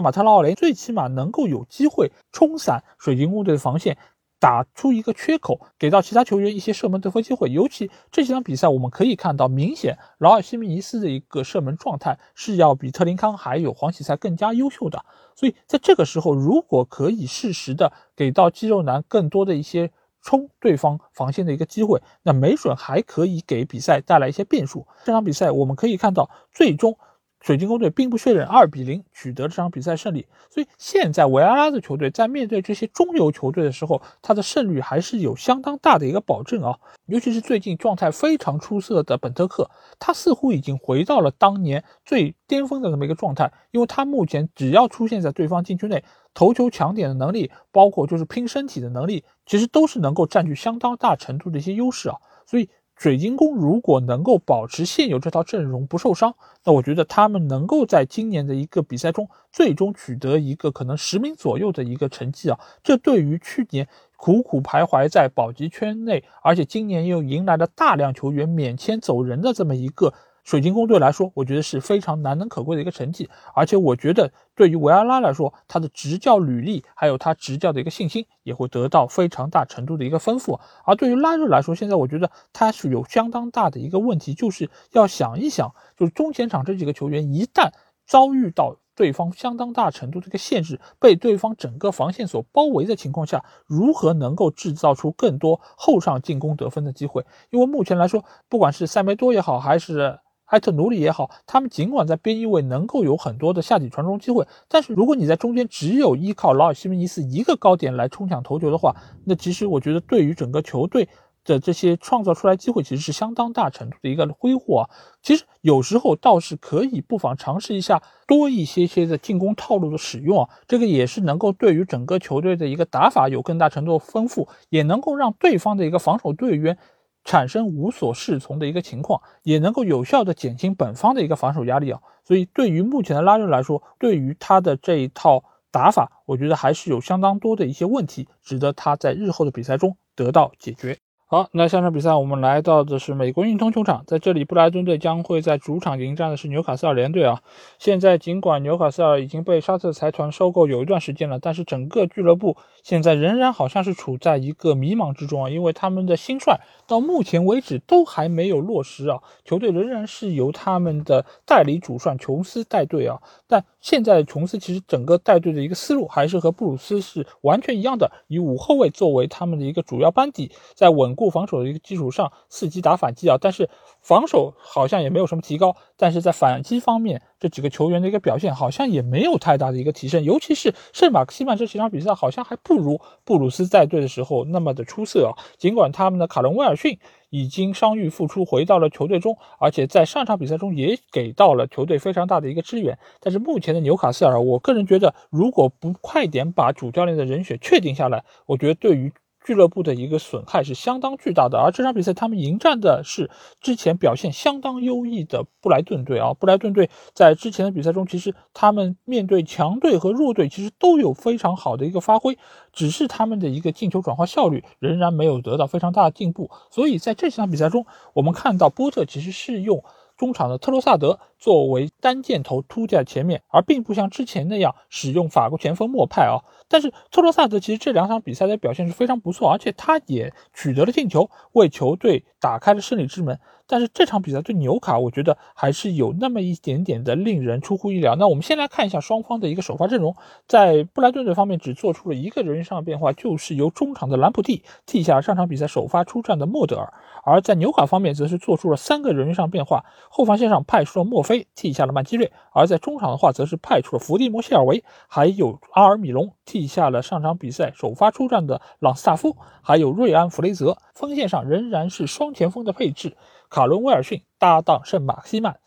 [0.00, 3.98] 马特拉奥雷最起码能够有机会冲散水晶宫队的防线。
[4.44, 7.48] 打出一个缺口，给到其他球员一些射门得分机会。
[7.48, 15.02] 尤其这几场比赛，我们可以看到，明显劳尔西米尼斯的一个射门状态是要比特林康还有黄喜赛更加优秀的。
[15.34, 24.86] 所以在这个时候，如果可以适时的给到肌肉男更多的一些冲对方防线的一个机会，那没准还可以给比赛带来一些变数。
[25.06, 26.98] 这场比赛我们可以看到，最终。
[27.44, 36.78] 水晶宫队并不确认二比零取得这场比赛胜利，所以现在维埃拉的球队在面对这些中游球队的时候，他的胜率还是有相当大的一个保证啊。
[37.04, 46.02] 尤其是最近状态非常出色的本特克，他似乎已经回到了当年最巅峰的这么一个状态，因为他目前只要出现在对方禁区内，
[46.32, 52.16] 头球抢点的能力，包括就是拼身体的能力，其实都是能够占据相当大程度的一些优势啊。
[52.46, 52.70] 所以。
[53.04, 62.58] 水晶宫如果能够保持现有这套阵容不受伤，那我觉得他们能够在今年的一个比赛中最终取得一个可能十名左右的一个成绩啊！
[62.82, 63.86] 这对于去年
[64.16, 70.14] 苦苦徘徊在保级圈内，而且今年又迎来了大量球员免签走人的这么一个。
[70.44, 80.60] 水晶宫队来说，我觉得是非常难能可贵的一个成绩，而且我觉得对于维埃拉来说，他的执教履历还有他执教的一个信心也会得到非常大程度的一个丰富。
[80.84, 87.72] 而对于拉热来说，现在我觉得他是有相当大的一个问题，就是要想一想，就是中前场这几个球员一旦
[88.06, 97.24] 遭遇到对方相当大程度的一个限制，被对方整个防线所包围的情况下，如何能够制造出更多后上进攻得分的机会？
[97.48, 111.08] 因为目前来说，不管是塞梅多也好，还是埃特努里也好，他们尽管在边翼位能够有很多的下底传中机会，但是如果你在中间只有依靠劳尔西门尼斯一个高点来冲抢头球的话，那其实我觉得对于整个球队
[111.44, 114.90] 的这些创造出来机会，其实是相当大程度的一个挥霍啊。
[115.22, 126.78] 其实有时候倒是可以不妨尝试一下多一些些的进攻套路的使用啊，这个也是能够对于整个球队的一个打法有更大程度的丰富，也能够让对方的一个防守队员。
[127.24, 132.00] 产生无所适从的一个情况，也能够有效的减轻本方的一个防守压力啊。
[132.24, 140.98] 所以对于目前的拉热来说，对于他的这一套打法，我觉得还是有相当多的一些问题，值得他在日后的比赛中得到解决。
[141.26, 147.40] 好，那下场比赛我们来到的是美国运通球场，在这里布莱顿队将会在主场迎战的是纽卡斯尔联队啊。
[147.78, 163.18] 现在尽管纽卡斯尔已经被沙特财团收购有一段时间了，但是整个俱乐部现在仍然好像是处在一个迷茫之中啊，因为他们的新帅到目前为止都还没有落实啊，球队仍然是由他们的代理主帅琼斯带队啊。
[163.48, 171.34] 但现在琼斯其实整个带队的一个思路还是和布鲁斯是完全一样的，以五后卫作为他们的一个主要班底，在稳固。
[171.34, 173.68] 防守的一个基础上，伺机打反击啊，但是
[174.00, 185.34] 防守好像也没有什么提高，但是在反击方面，这几个球员的一个表现好像也没有太大的一个提升，尤其是圣马克西曼这几场比赛好像还不如布鲁斯在队的时候那么的出色啊。
[185.58, 187.00] 尽管他们的卡伦威尔逊
[187.30, 199.12] 已经伤愈复出，回到了球队中，而且在上场比赛中也给到了球队非常大的一个支援，但是目前的纽卡斯尔，我个人觉得，如果不快点把主教练的人选确定下来，我觉得对于。
[199.44, 203.30] 俱乐部的一个损害是相当巨大的，而这场比赛他们迎战的是
[203.60, 206.32] 之前表现相当优异的布莱顿队啊。
[206.32, 212.38] 布莱顿队在之前的比赛中，其实他们面对强队和弱队，其实都有非常好的一个发挥，
[212.72, 216.50] 只是他们的一个进球转化效率仍然没有得到非常大的进步。
[216.70, 219.84] 所以在这几场比赛中，我们看到波特其实是用。
[220.16, 226.38] 中场的特罗萨德作为单箭头突在前面，而并不像之前那样使用法国前锋莫派啊。
[226.68, 233.38] 但是特罗萨德其实这两场比赛的表现是非常不错，而且他也取得了进球，为球队打开了胜利之门。
[233.66, 238.14] 但是这场比赛对纽卡，我觉得还是有那么一点点的令人出乎意料。
[238.16, 240.14] 那我们先来看一下双方的一个首发阵容，
[240.46, 246.92] 在布莱顿队方面只做出了一个人员上的变化，就是由中场的兰普蒂替下了上场比赛首发出战的莫德尔。
[247.24, 260.76] 而在纽卡方面，则是做出了三个人员上变化，后防线上派出了墨菲替下了曼基瑞，而在中场的话，则是派出了伏地魔谢尔维，还有阿尔米隆替下了上场比赛首发出战的朗斯塔夫，还有瑞安弗雷泽。
[260.92, 263.16] 锋线上仍然是双前锋的配置，
[263.50, 265.58] 卡伦威尔逊搭档圣马克西曼。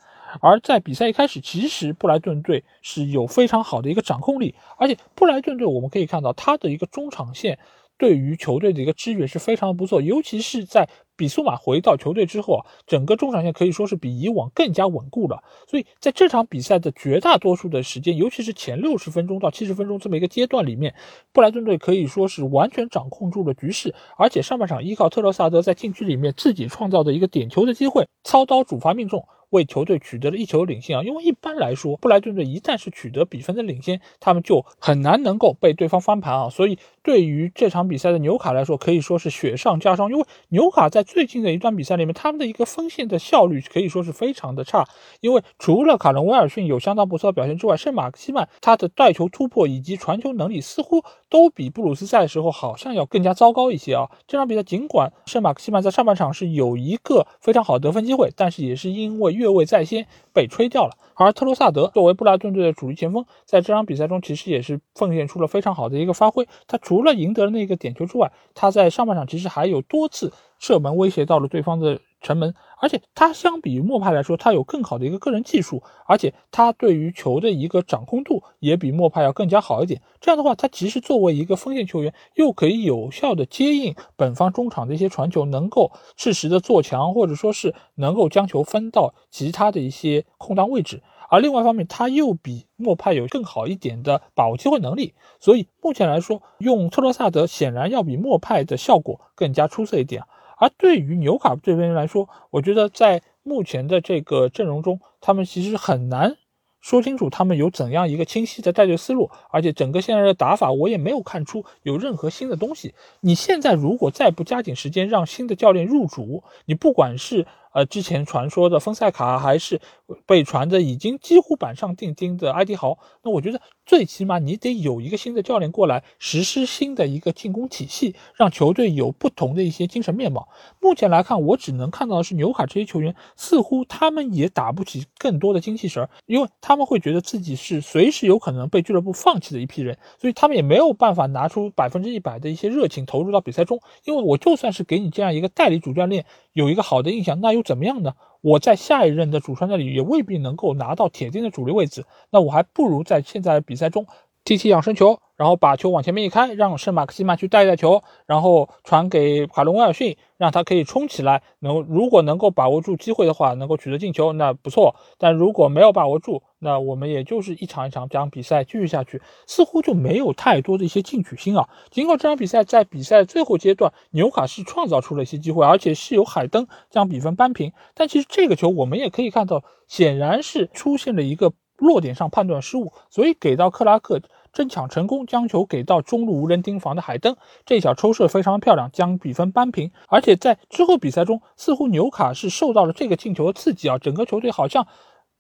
[0.41, 7.57] 而在比赛一开始，其实布莱顿队是有非常好的一个掌控力，而且布莱顿队我们可以看到他的一个中场线。
[7.97, 15.43] 对于球队的一个支援是非常不错，尤其是在比苏马回到球队之后啊，整个中场线可以说是比以往更加稳固了。
[15.67, 20.93] 所以在这场比赛的绝大多数的时间，尤其是前六十分钟到七十分钟这么一个阶段里面，
[21.33, 29.27] 布莱顿队可以说是完全掌控住了局势，而且上半场依靠特罗萨德在禁区里面自己创造的一个点球的机会，操刀主罚命中。
[29.49, 31.03] 为球队取得了一球领先啊！
[31.03, 36.49] 因为一般来说，布莱顿队一旦是取得比分的领先，他们就很难能够被对方翻盘啊。
[36.49, 36.77] 所以，
[37.07, 40.11] 对于这场比赛的纽卡来说，可以说是雪上加霜。
[40.11, 44.85] 因为纽卡在最近的一段比赛里面，他们的一个锋线的效率可以说是非常的差。
[45.21, 54.11] 因为除了卡伦威尔逊有相当不错的表现之外，圣马克西曼他的带球突破以及传球能力似乎都比布鲁斯赛的时候好像要更加糟糕一些啊。
[54.27, 66.45] 这场比赛尽管圣马克西曼在上半场是有一个非常好的得分机会，但是也是因为越位在先被吹掉了，而特罗萨德作为布拉顿队的主力前锋，在这场比赛中其实也是奉献出了非常好的一个发挥。
[66.67, 71.99] 他除除了赢得了那个点球之外，他在上半场其实还有多次射门威胁到了对方的。
[72.19, 80.01] 城门，而且他相比于莫派来说，他有更好的一个个人技术，而且他对于球的一个掌控度也比莫派要更加好一点。
[80.19, 91.03] 这样的话，他其实作为一个锋线球员，又可以有效的接应本方中场的一些传球，能够适时的做强，或者说是能够将球分到其他的一些空档位置。
[91.29, 100.23] 而另外一方面，他又比莫派有更好一点的把握机会能力，所以目前来说，用特罗萨德显然要比莫派的效果更加出色一点。
[100.57, 106.37] 而对于纽卡这边来说，我觉得在目前的这个阵容中，他们其实很难
[106.79, 112.95] 说清楚他们有怎样一个清晰的带队思路，而且整个现在的打法我也没有看出有任何新的东西。
[113.19, 117.45] 你现在如果再不加紧时间让新的教练入主，你不管是。
[117.73, 119.79] 呃，之前传说的丰塞卡还是
[120.25, 130.49] 被传的已经几乎板上钉钉的埃迪豪，那我觉得最起码你得有一个新的教练过来实施新的一个进攻体系，让球队有不同的一些精神面貌。
[130.81, 143.79] 目前来看，我只能看到的是纽卡这些球员似乎他们也打不起更多的精气神儿，因为他们会觉得自己是随时有可能被俱乐部放弃的一批人，所以他们也没有办法拿出百分之一百的一些热情投入到比赛中。
[144.05, 147.66] 因为我就算是给你这样一个代理主教练有一个好的印象，那又。
[147.67, 148.13] 怎么样呢？
[148.39, 154.05] 我在下一任的主帅那里也未必能够拿到铁定的主力位置，那我还不如在现在比赛中
[154.45, 161.43] 踢踢养生球，然后把球往前面一开，让圣马克西曼去带一带球，然后传给卡伦威尔逊，让他可以冲起来。
[161.59, 164.95] 能如果能够把握住机会的话，能够取得进球，那不错。
[165.19, 171.69] 但如果没有把握住，那我们也就是一场一场将比赛继续下去，似乎就没有太多的一些进取心啊。
[171.91, 184.19] 尽管这场比赛在比赛最后阶段，纽卡是创造出了一些机会，而且是由海登将比分扳平，但其实这个球我们也可以看到，显然是出现了一个落点上判断失误，所以给到克拉克。
[184.57, 189.91] 争抢成功，将球给到中路无人盯防的海登，这脚抽射非常漂亮，将比分扳平。
[190.07, 194.87] 而且在之后比赛中，似乎纽卡是受到了这个进球的刺激啊，整个球队好像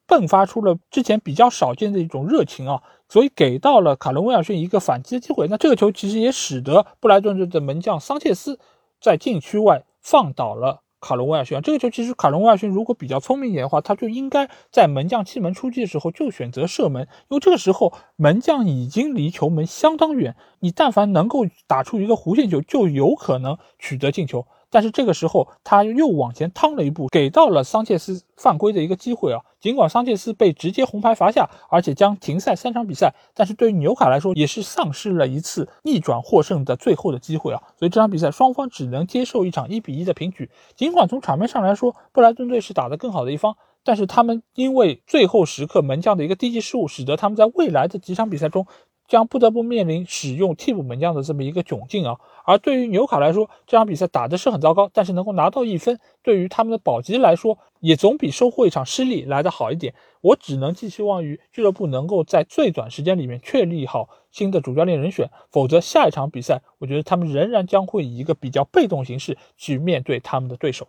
[0.07, 5.47] 迸发出了之前比较少见的一种热情啊，所以给到了卡伦威尔逊一个反击的机会。
[5.47, 8.59] 那这个球其实也使得布莱顿队的门将桑切斯
[9.01, 10.83] 在禁区外放倒了。
[11.07, 24.45] 卡隆威尔逊，这个球其实卡隆威尔逊如果比较聪明一点的话，他就应该在门将气门出击的时候就选择射门，因为这个时候门将已经离球门相当远，你但凡能够打出一个弧线球，就有可能取得进球。
[24.69, 29.41] 但是这个时候他又往前趟了一步，给到了桑切斯犯规的一个机会啊。
[29.59, 37.61] 尽管桑切斯被直接红牌罚下，而且将停赛三场比赛，但是对于纽卡来说也是丧失了一次逆转获胜的最后的机会啊。
[37.77, 40.49] 所以这场比赛双方只能接受一场一比一的平局。
[40.75, 48.67] 尽管从场面上来说，布莱顿队是打得更好的一方，但是他们因为最后时刻门将的一个低级失误，使得他们在未来的几场比赛中。
[49.07, 52.17] 将不得不面临使用替补门将的这么一个窘境啊！
[52.45, 59.93] 而对于纽卡来说，这场比赛打的是很糟糕，但是能够拿到一分，对于他们的保级来说，也总比收获一场失利来得好一点。
[60.21, 70.87] 我只能寄希望于俱乐部能够在最短时间里面确立好新的主教练人选，否则下一场比赛，我觉得他们仍然将会以一个比较被动形式去面对他们的对手。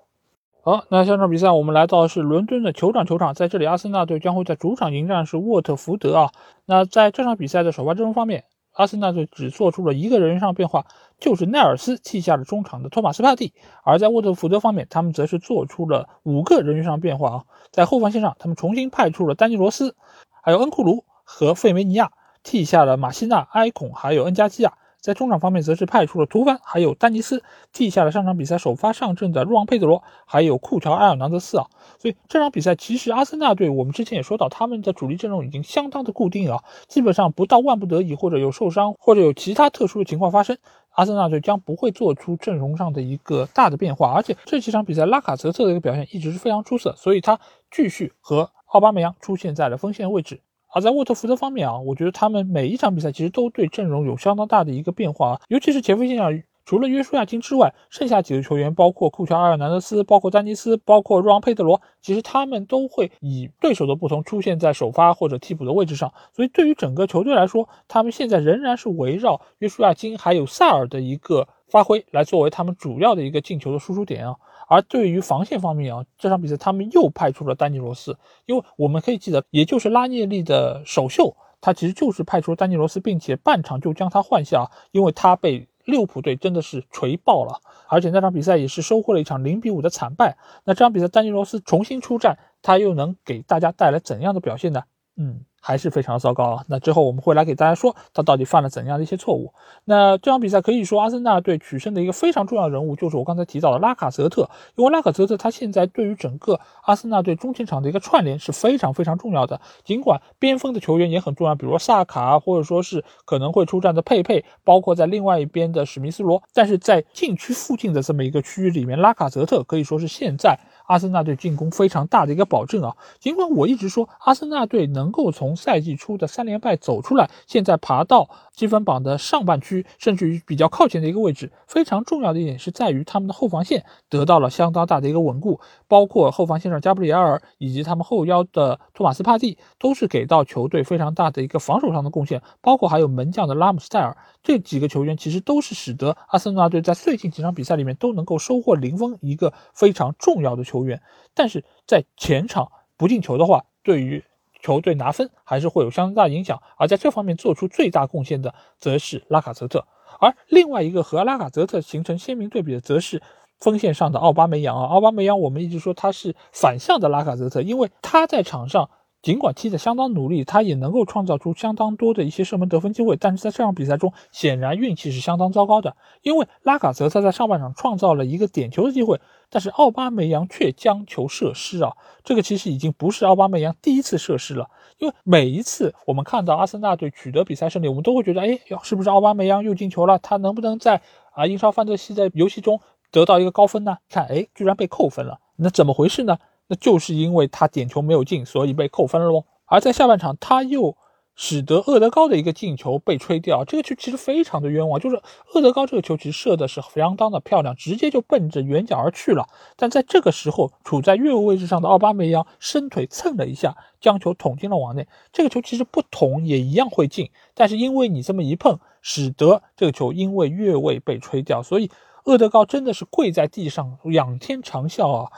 [0.69, 6.31] 好，那下场比赛我们来到是伦敦的酋长球场，在这里，阿森纳队将会在主场迎战是沃特福德啊。
[6.67, 8.45] 那在这场比赛的首发阵容方面，
[8.75, 10.85] 阿森纳队只做出了一个人员上变化，
[11.19, 17.45] 就是奈尔斯替下了中场的托马斯帕蒂；而在沃特福德方面，他们则是做出了五个人员上变化啊。
[17.71, 19.97] 在后防线上，他们重新派出了丹尼罗斯，
[20.43, 22.13] 还有恩库卢和费梅尼亚，
[22.43, 24.75] 替下了马西纳、埃孔还有恩加基亚。
[25.09, 27.43] 在中场方面，则是派出了图凡，还有丹尼斯，
[27.73, 31.65] 替下了上场比赛首发上阵的若昂佩德罗，还有库乔埃尔南德斯啊。
[31.99, 40.59] 所以这场比赛其实阿森纳队，我们之前也说到，他们的主力阵容已经相当的固定啊，基本上不到万不得已或者有受伤或者有其他特殊的情况发生，
[40.91, 44.13] 阿森纳队将不会做出阵容上的一个大的变化。
[44.13, 47.41] 而且这几场比赛拉卡泽特的一个表现一直是非常出色，所以他
[47.71, 50.43] 继续和奥巴梅扬出现在了锋线位置。
[50.73, 74.37] 而在沃特福德方面啊，我觉得他们每一场比赛其实都对阵容有相当大的一个变化啊，尤其是前锋线上，除了约书亚金之外，剩下几个球员，包括库乔阿尔南德斯，包括丹尼斯，包括若昂佩德罗，其实他们都会以对手的不同出现在首发或者替补的位置上，所以对于整个球队来说，他们现在仍然是围绕约书亚金还有萨尔的一个发挥来作为他们主要的一个进球的输出点啊。
[74.69, 90.37] 而对于防线方面啊，这场比赛他们又派出了丹尼罗斯，因为我们可以记得，也就是拉涅利的首秀，他其实就是派出丹尼罗斯，并且半场就将他换下，因为他被利物浦队真的是锤爆了，而且那场比赛也是收获了一场零比五的惨败。
[90.65, 94.83] 那这场比赛丹尼罗斯重新出战，他又能给大家带来怎样的表现呢？
[95.17, 95.45] 嗯。
[95.61, 96.65] 还是非常糟糕啊！
[96.69, 99.53] 那之后我们会来给大家说他到底犯了怎样的一些错误。
[99.85, 109.61] 那这场比赛可以说阿森纳队取胜的一个非常重要人物就是我刚才提到的拉卡泽特，因为拉卡泽特他现在对于整个阿森纳队中前场的一个串联是非常非常重要的。
[109.85, 120.59] 尽管边锋的球员也很重要，比如萨卡或者说是可能会出战的佩佩，包括在另外一边的史密斯罗，但是在禁区附近的这么一个区域里面，拉卡泽特可以说是现在。
[120.89, 122.97] 阿森纳队进攻非常大的一个保证啊！
[123.21, 150.78] 尽管我一直说阿森纳队能够从赛季初的三连败走出来，现在爬到积分榜的上半区，甚至于比较靠前的一个位置，非常重要的一点是在于他们的后防线得到了相当大的一个稳固，包括后防线上加布里埃尔以及他们后腰的托马斯帕蒂都是给到球队非常大的一个防守上的贡献，包括还有门将的拉姆斯戴尔这几个球员，其实都是使得阿森纳队在最近几场比赛里面都能够收获零封一个非常重要的球。
[150.79, 151.03] 球员，
[151.35, 154.25] 但是在前场不进球的话，对于
[154.63, 156.61] 球队拿分还是会有相当大影响。
[156.77, 159.87] 而在这方面做出最大贡献的，则是拉卡泽特。
[160.21, 163.23] 而另外一个和拉卡泽特形成鲜明对比的，则是
[163.61, 164.87] 锋线上的奥巴梅扬啊。
[164.87, 168.91] 奥巴梅扬，我们一直说他是反向的拉卡泽特，因为他在场上
[169.21, 175.97] 尽管踢得相当努力，他也能够创造出相当多的一些射门得分机会，但是在这场比赛中，显然运气是相当糟糕的。
[176.23, 181.97] 因为拉卡泽特在上半场创造了一个点球的机会，但是奥巴梅扬却将球射失啊！
[182.23, 190.19] 这个其实已经不是奥巴梅扬第一次射失了，因为每一次我们看到阿森纳队取得比赛胜利，我们都会觉得，哎，是不是奥巴梅扬又进球了？
[190.21, 191.03] 他能不能在
[191.33, 193.99] 啊英超范德西的游戏中得到一个高分呢？
[194.09, 196.39] 看，哎，居然被扣分了，那怎么回事呢？
[196.69, 199.45] 那就是因为他点球没有进，所以被扣分了喽。
[199.67, 200.97] 而在下半场，他又
[201.35, 204.99] 使得厄德高的一个进球被吹掉，这个球其实非常的冤枉。
[204.99, 205.23] 就是
[205.55, 209.47] 厄德高这个球其实射的是相当的漂亮，直接就奔着远角而去了。
[209.77, 215.07] 但在这个时候，处在越位位置上的奥巴梅扬伸腿蹭了一下，将球捅进了网内。
[215.33, 221.63] 这个球其实不捅也一样会进，但是因为你这么一碰，使得这个球因为越位被吹掉。
[221.63, 221.91] 所以
[222.25, 225.31] 厄德高真的是跪在地上仰天长啸啊！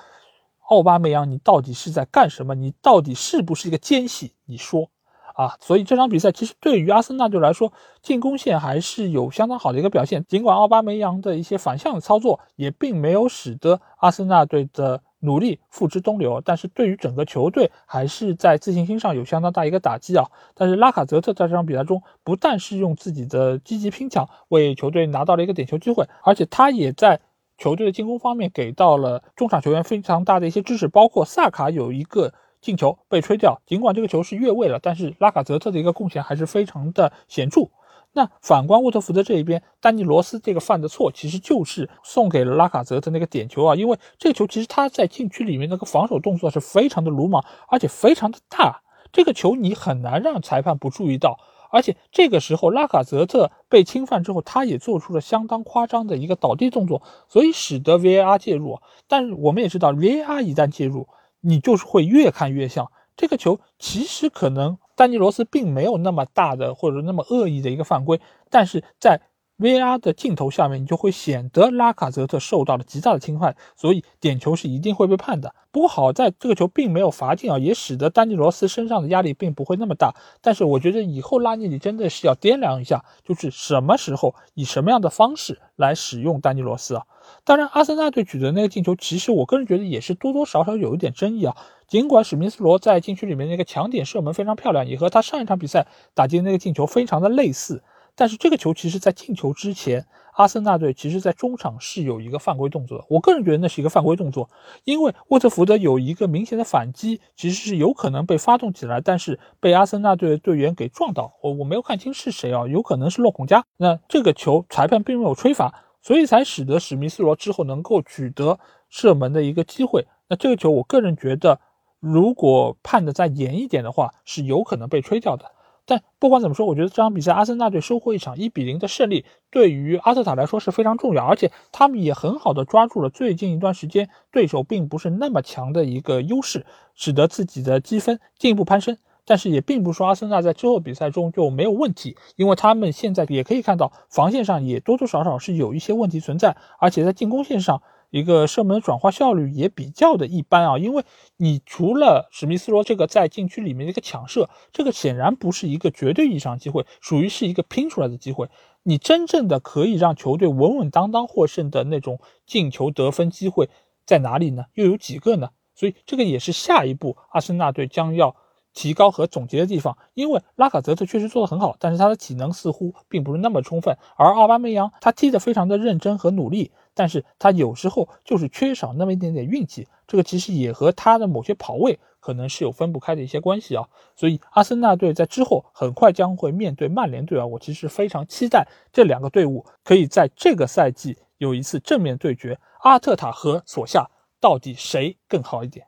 [0.70, 2.54] 奥巴梅扬，你到底是在干什么？
[2.54, 4.34] 你到底是不是一个奸细？
[4.44, 4.88] 你说，
[5.34, 10.24] 啊，所以这场比赛其实对于阿森纳队来说，进攻线还是有相当好的一个表现。
[10.28, 20.30] 尽管奥巴梅扬的一些反向的操作也并没有使得阿森纳队的努力付之东流，但是对于整个球队还是在自信心上有相当大一个打击啊。
[20.54, 27.20] 但是拉卡泽特在这场比赛中不但是用自己的积极拼抢为球队拿到了一个点球机会，而且他也在。
[27.60, 32.32] 球队的进攻方面给到了中场球员非常大的一些支持，包括萨卡有一个
[32.62, 37.68] 进球被吹掉，尽管这个球是越位了，但是拉卡泽特的一个贡献还是非常的显著。
[38.12, 48.80] 那反观沃特福德这一边，丹尼罗斯这个犯的错其实就是送给了拉卡泽特那个点球啊，因为这个球其实他在禁区里面那个防守动作是非常的鲁莽，而且非常的大，
[49.12, 51.38] 这个球你很难让裁判不注意到。
[51.70, 58.80] 而且这个时候，拉卡泽特被侵犯之后，他也做出了相当夸张的一个倒地动作，所以使得 VAR 介入。
[59.08, 61.08] 但是我们也知道，VAR 一旦介入，
[61.40, 63.60] 你就是会越看越像这个球。
[63.78, 69.22] 其实可能丹尼罗斯并没有那么大的或者那么恶意的一个犯规，但是在。
[69.60, 75.54] VR 的镜头下面，你就会显得拉卡泽特受到了极大的侵害，所以点球是一定会被判的。
[75.70, 80.14] 不过好在这个球并没有罚进啊，也使得丹尼罗斯身上的压力并不会那么大。
[80.40, 87.02] 但是我觉得以后拉尼里真的是要掂量一下，就是什么时候以什么样的方式来使用丹尼罗斯啊。
[87.44, 91.54] 当然，阿森纳队取得那个进球，其实我个人觉得也是多多少少有一点争议啊。
[91.86, 97.82] 尽管史密斯罗在禁区里面那个强点射门非常漂亮，也和他上一场比赛打进那个进球非常的类似。
[98.14, 103.04] 但是这个球其实，在进球之前，阿森纳队其实在中场是有一个犯规动作的。
[103.08, 104.48] 我个人觉得那是一个犯规动作，
[104.84, 111.34] 因为沃特福德有一个明显的反击，其实是有可能被发动起来，但是被阿森纳队的队员给撞到。
[111.42, 113.64] 我我没有看清是谁啊，有可能是洛孔加。
[113.76, 118.58] 那这个球裁判并没有吹罚，所以才使得史密斯罗之后能够取得
[118.88, 120.06] 射门的一个机会。
[120.28, 121.60] 那这个球，我个人觉得，
[121.98, 125.44] 如果判的再严一点的话，是有可能被吹掉的。
[125.90, 136.64] 但不管怎么说，我觉得这场比赛阿森纳队收获一场一比零的胜利，对于阿特塔来说是非常重要，而且他们也很好的抓住了最近一段时间对手并不是那么强的一个优势，
[136.94, 138.98] 使得自己的积分进一步攀升。
[139.24, 147.82] 但是也并不是说阿森纳在之后比赛中就没有问题，因为他们现在也可以看到防线上也多多少少是有一些问题存在，而且在进攻线上。
[148.10, 151.04] 一个射门转化效率也比较的一般啊，因为
[151.36, 158.48] 你除了史密斯罗这个在禁区里面的一个抢射，这个显然不是一个绝对意义上机会，属于是一个拼出来的机会。
[158.82, 163.68] 你真正的可以让球队稳稳当当获胜的那种进球得分机会
[164.04, 164.64] 在哪里呢？
[164.74, 165.50] 又有几个呢？
[165.74, 168.34] 所以这个也是下一步阿森纳队将要
[168.72, 169.96] 提高和总结的地方。
[170.14, 176.72] 因为拉卡泽特确实做得很好，但是他的体能似乎并不是那么充分，而奥巴梅扬他踢得非常的认真和努力。
[176.92, 183.88] 但是他有时候就是缺少那么一点点运气，这个其实也和他的某些跑位可能是有分不开的一些关系啊。
[184.16, 194.10] 所以阿森纳队在之后很快将会面对曼联队啊，我其实非常期待这两个队伍可以在这个赛季有一次正面对决，阿特塔和索夏
[194.40, 195.86] 到底谁更好一点？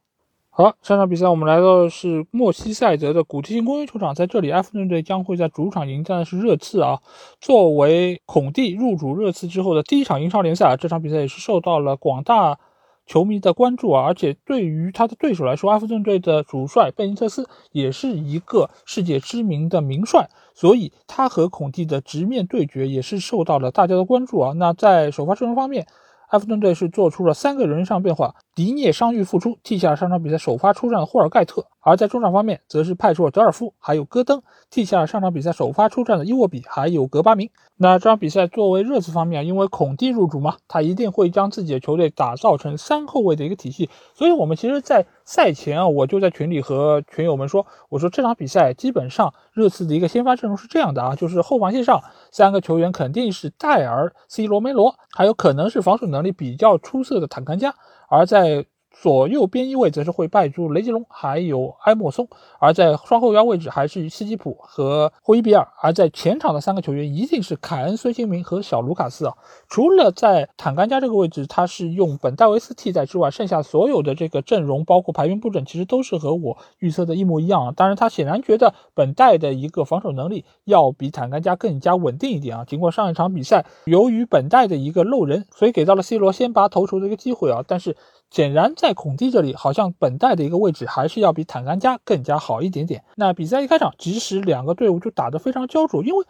[0.55, 6.99] 好，上场比赛我们来到的是莫西塞德的古蒂金公园球场，在这里，埃弗顿队将会在主场迎战的是热刺啊。
[7.41, 12.59] 作为孔蒂入主热刺之后的第一场英超联赛啊，这场比赛也是受到了广大
[13.07, 14.05] 球迷的关注啊。
[14.05, 24.53] 而且对于他的对手来说，埃弗顿队的主帅贝尼特斯也是一个世界知名的名帅，所以他和孔蒂的直面对决也是受到了大家的关注啊。
[24.53, 25.87] 那在首发阵容方面，
[26.33, 37.51] 埃弗顿队是做出了三个人上变化，迪涅伤愈复出，替下了上场比赛首发出战的霍尔盖特；而在中场方面，则是派出了德尔夫，还有戈登，替下了上场比赛首发出战的伊沃比，还有格巴明。
[37.77, 57.75] 那这场比赛作为热刺方面，因为孔蒂入主嘛，他一定会将自己的球队打造成三后卫的一个体系，所以我们其实，在赛前啊，我就在群里和群友们说，我说这场比赛基本上热刺的一个先发阵容是这样的啊，就是后防线上三个球员肯定是戴尔、C 罗、梅罗，还有可能是防守能力比较出色的坦甘加，
[58.11, 58.67] 而在。
[59.01, 62.27] 左右边翼位则是会派出雷吉隆，还有埃莫松；
[62.61, 69.35] 而在双后腰位置还是斯基普和霍伊比尔；而在前场的三个球员一定是凯恩、孙兴民和小卢卡斯啊。
[69.69, 77.73] 除了在坦甘加这个位置，他是用本戴维斯替代之外，剩下所有的这个阵容，包括排兵布阵，其实都是和我预测的一模一样啊。
[77.75, 82.65] 当然，他显然觉得本戴的一个防守能力要比坦甘加更加稳定一点啊。
[82.65, 87.97] 尽管上一场比赛由于本戴的一个漏人，所以给到了 C 罗先拔头筹的一个机会啊，但是。
[88.33, 93.05] 显然，在孔蒂这里，好像本代的一个位置还是要比坦甘加更加好一点点。
[93.15, 96.25] 那比赛一开场，其实两个队伍就打得非常焦灼，因为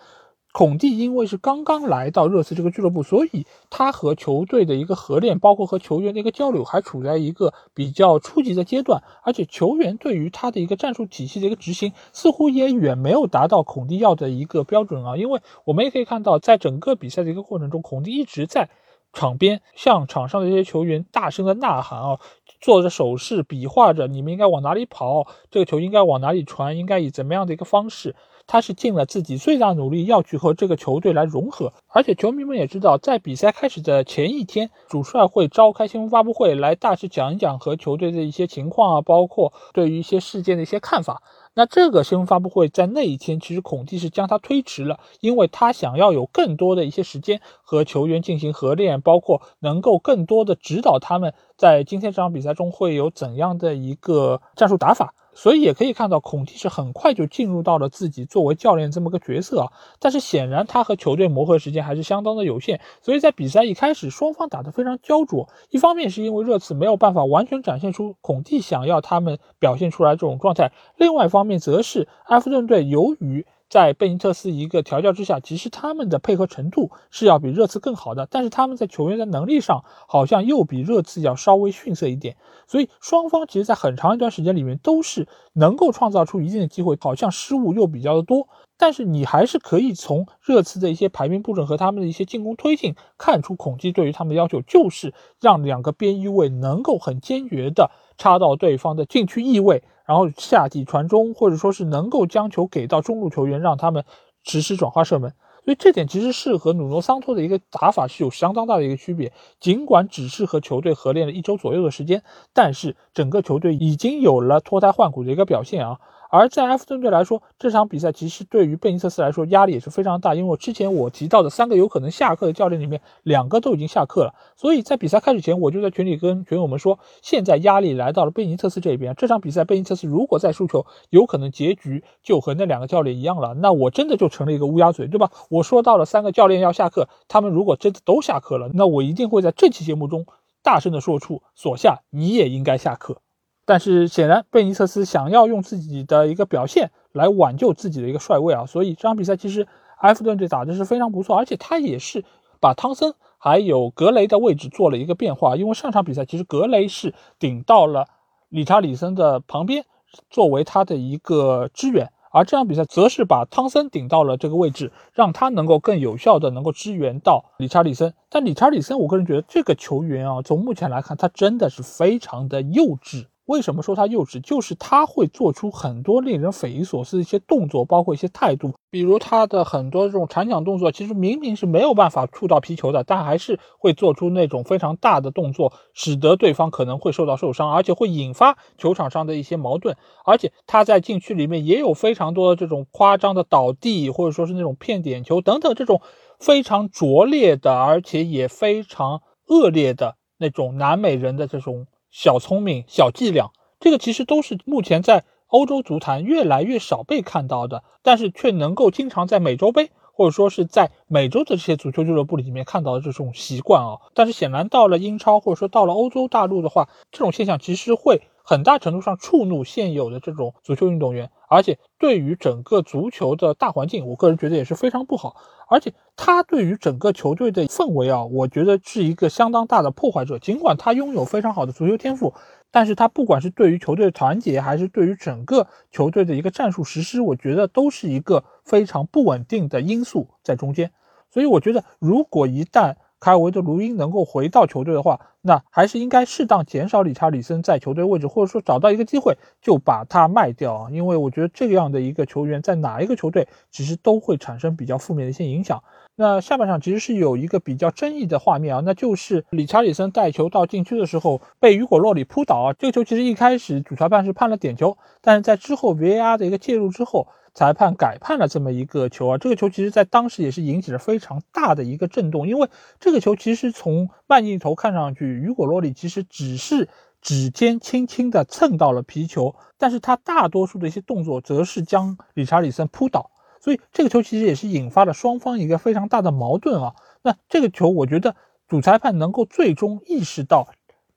[0.52, 9.00] 孔蒂因为是刚刚来到热刺这个俱乐部，所以他和球队的一个合练，包括和球员的一个交流，还处在一个比较初级的阶段。
[9.22, 15.16] 而且球员对于他的一个战术体系的一个执行，似乎也远没有达到孔蒂要的一个标准啊。
[15.16, 18.68] 因为我们也可以看到，在整个比赛的一个过程中，孔蒂一直在。
[19.12, 22.18] 场边向场上的这些球员大声的呐喊啊，
[22.60, 28.14] 做着手势比划着，你们应该往哪里跑，这个球应该往哪里传，应该以怎么样的一个方式，
[28.46, 31.72] 他是尽了自己最大努力要去和这个球队来融合。
[31.88, 41.22] 而且球迷们也知道，在比赛开始的前一天，主帅会召开新闻发布会来大致讲一讲和球队的一些情况啊，包括对于一些事件的一些看法。
[41.54, 55.14] 那这个新闻发布会在那一天，其实孔蒂是将它推迟了，因为他想要有更多的一些时间和球员进行合练，包括能够更多的指导他们在今天这场比赛中会有怎样的一个战术打法。
[55.34, 59.72] 所以也可以看到，孔蒂是很快就进入到了自己作为教练这么个角色啊。
[59.98, 65.48] 但是显然他和球队磨合时间还是相当的有限，所以在比赛一开始，双方打得非常焦灼。
[65.70, 73.46] 一方面是因为热刺没有办法完全展现出孔蒂想要他们表现出来这种状态，另外一方面则是埃弗顿队由于。
[73.72, 88.46] 在贝尼特斯一个调教之下，其实他们的配合程度是要比热刺更好的，但是他们在球员的能力上好像又比热刺要稍微逊色一点，所以双方其实，在很长一段时间里面都是能够创造出一定的机会，好像失误又比较的多，
[88.82, 99.84] 但是你还是可以从热刺的一些排兵布阵和他们的一些进攻推进看出，孔蒂对于他们的要求就是让两个边翼位能够很坚决的插到对方的禁区翼位。
[100.04, 104.04] 然后下底传中，或者说是能够将球给到中路球员，让他们
[104.42, 105.32] 实施转化射门。
[105.64, 109.32] 所以这点其实是和努诺桑托的一个打法是有相当大的一个区别。
[109.60, 116.00] 尽管只是和球队合练了一周左右的时间，但是整个球队已经有了脱胎换骨的一个表现啊。
[116.32, 124.34] 而在埃弗顿队来说，这场比赛其实对于贝尼特斯来说压力也是非常大，因为我之前我提到的三个有可能下课的教练里面，两个都已经下课了。
[124.56, 129.14] 所以在比赛开始前，我就在群里跟群友们说，现在压力来到了贝尼特斯这边。
[129.14, 133.52] 这场比赛贝尼特斯如果再输球，有可能结局就和那两个教练一样了。
[133.52, 135.30] 那我真的就成了一个乌鸦嘴，对吧？
[135.50, 140.24] 我说到了三个教练要下课，他们如果真的都下课了，那我一定会在这期节目中
[140.62, 143.18] 大声的说出，索夏你也应该下课。
[143.64, 149.66] 但是显然，贝尼特斯想要用自己的一个表现来挽救自己的一个帅位啊，所以这场比赛其实
[149.98, 152.24] 埃弗顿队打的是非常不错，而且他也是
[152.60, 158.06] 把汤森还有格雷的位置做了一个变化，因为上场比赛其实格雷是顶到了
[158.48, 159.84] 理查里森的旁边
[160.28, 168.12] 作为他的一个支援，而这场比赛则是把汤森顶到了这个位置，让他能够更有效的能够支援到理查里森。
[168.28, 173.26] 但理查里森，我个人觉得这个球员啊，从目前来看，他真的是非常的幼稚。
[173.46, 174.40] 为什么说他幼稚？
[174.40, 189.96] 就是他会做出很多令人匪夷所思的一些动作，包括一些态度，比如他的很多这种铲抢动作，其实明明是没有办法触到皮球的，但还是会做出那种非常大的动作，使得对方可能会受到受伤，而且会引发球场上的一些矛盾。
[190.24, 196.00] 而且他在禁区里面也有非常多的这种夸张的倒地，或者说是那种骗点球等等这种
[196.38, 201.86] 非常拙劣的，而且也非常恶劣的那种南美人的这种。
[202.12, 213.96] 小聪明、小伎俩，这个其实都是目前在欧洲足坛越来越少被看到的，但是却能够经常在美洲杯或者说是在美洲的这些足球俱乐部里面看到的这种习惯啊。
[214.12, 218.20] 但是显然到了英超或者说到了欧洲大陆的话，这种现象其实会
[218.52, 225.36] 很大程度上触怒现有的这种足球运动员，而且对于整个足球的大环境，我个人觉得也是非常不好。
[225.70, 230.38] 而且他对于整个球队的氛围啊，我觉得是一个相当大的破坏者。
[230.38, 232.34] 尽管他拥有非常好的足球天赋，
[232.70, 240.92] 但是他不管是对于球队的团结，还是对于整个球队的一个战术实施，我觉得都是一个非常不稳定的因素在中间。
[241.30, 250.90] 所以我觉得，如果一旦凯维的卢因能够回到球队的话，那还是应该适当减少理查里森在球队位置，或者说找到一个机会就把他卖掉啊。
[250.90, 255.80] 因为我觉得这样的一个球员在哪一个球队其实都会产生比较负面的一些影响。
[256.16, 262.72] 那下半场其实是有一个比较争议的画面啊，那就是理查里森带球到禁区的时候被雨果洛里扑倒啊。
[262.76, 267.28] 这个球其实一开始主裁判是判了点球，但是在之后 VAR 的一个介入之后。
[267.54, 276.88] 裁判改判了这么一个球啊，这个球其实在当时也是引起了非常大的一个震动，因为这个球其实从慢镜头看上去，雨果洛里其实只是
[277.20, 283.30] 指尖轻轻的蹭到了皮球，但是他大多数的一些动作则是将理查里森扑倒，
[283.60, 286.94] 所以这个球其实也是引发了双方一个非常大的矛盾啊。
[287.22, 288.34] 那这个球，我觉得
[288.66, 290.68] 主裁判能够最终意识到。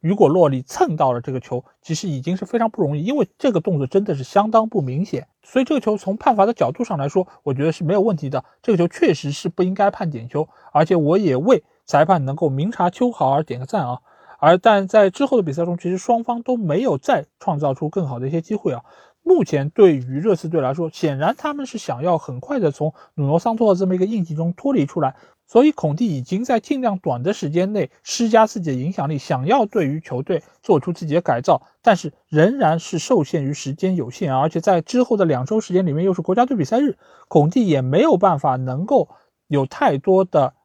[0.07, 5.27] 如果洛里蹭到了这个球，其实已经是非常不容易，因为这个动作真的是相当不明显。
[5.41, 8.45] 所以这个球从判罚的角度上来说，我觉得是没有问题的。
[8.61, 13.97] 这个球确实是不应该判点球，而且我也为裁判能够明察秋毫而点个赞啊。
[14.37, 18.83] 而但在之后的比赛中，其实双方都没有再创造出更好的一些机会啊。
[19.23, 25.15] 目前对于热刺队来说，显然他们是想要很快的从努诺桑托的这么一个印记中脱离出来。
[25.47, 39.07] 所以，孔蒂已经在尽量短的时间内施加自己的影响力，想要对于球队做出自己的改造，但是仍然是受限于时间有限，而且在之后的两周时间里面又是国家队比赛日，孔蒂也没有办法能够
[39.47, 40.55] 有太多的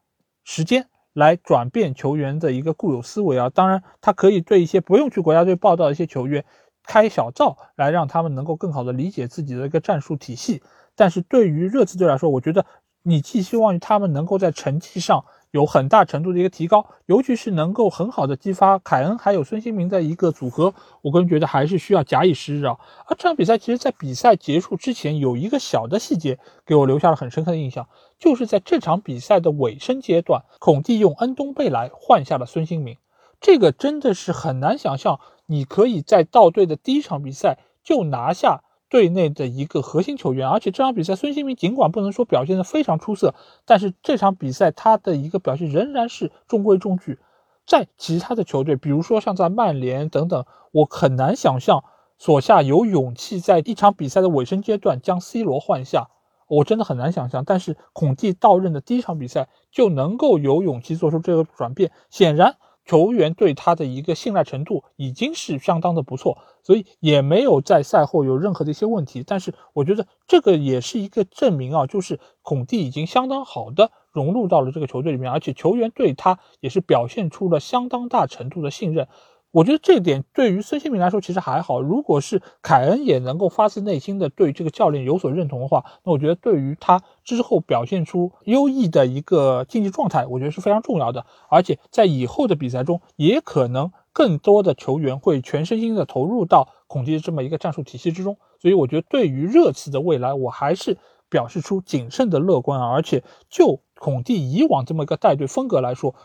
[0.43, 3.49] 时间来转变球员的一个固有思维啊。
[3.49, 6.43] 当然，他可以对一些不用去国家队报道的一些球员
[6.83, 10.63] 开小灶，来让他们能够更好的理解自己的一个战术体系。
[10.95, 12.65] 但是对于热刺队来说，我觉得。
[13.03, 22.77] 你寄希望于他们能够在成绩上有很大程度的一个提高，尤其是能够很好的激发凯恩还有孙兴民的一个组合，我个人觉得还是需要假以时日啊。
[23.07, 32.97] 而这场比赛其实，在比赛结束之前，有一个小的细节给我留下了很深刻的印象，就是在这场比赛的尾声阶段，孔蒂用恩东贝莱换下了孙兴民，
[33.41, 38.63] 这个真的是很难想象，你可以在到队的第一场比赛就拿下。
[38.91, 43.33] 队内的一个核心球员，而且这场比赛孙兴民尽管不能说表现的非常出色，
[43.65, 47.17] 但是这场比赛他的一个表现仍然是中规中矩。
[47.65, 51.85] 在其他的球队，比如说像在曼联等等，我很难想象
[52.17, 56.09] 索夏有勇气在一场比赛的尾声阶段将 C 罗换下，
[56.49, 57.45] 我真的很难想象。
[57.45, 62.57] 但是孔蒂到任的第一场比赛就能够有勇气做出这个转变，显然。
[62.85, 69.23] 球员对他的一个信赖程度已经是相当的不错，所以也没有在赛后有任何的一些问题。
[69.25, 79.07] 但是我觉得这个也是一个证明啊，就是孔蒂已经相当好的融入到了这个球队里面，而且球员对他也是表现出了相当大程度的信任。
[79.51, 81.81] 我觉得这点对于孙兴民来说其实还好。
[81.81, 91.25] 如果是凯恩也能够发自内心的对这个教练有所认同的话，那我觉得对于他之后表现出优异的一个竞技状态，我觉得是非常重要的。
[91.49, 98.37] 而且在以后的比赛中，也可能更多的球员会全身心的投入到孔蒂的这么一个战术体系之中。
[98.59, 100.97] 所以我觉得对于热刺的未来，我还是
[101.29, 102.79] 表示出谨慎的乐观。
[102.79, 106.15] 而且就孔蒂以往这么一个带队风格来说，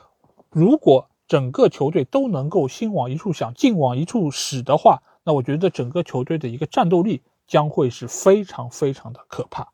[0.51, 9.69] 如果整个球队都能够心往一处想，劲往一处使的话，那我觉得整个球队的一个战斗力将会是非常非常的可怕。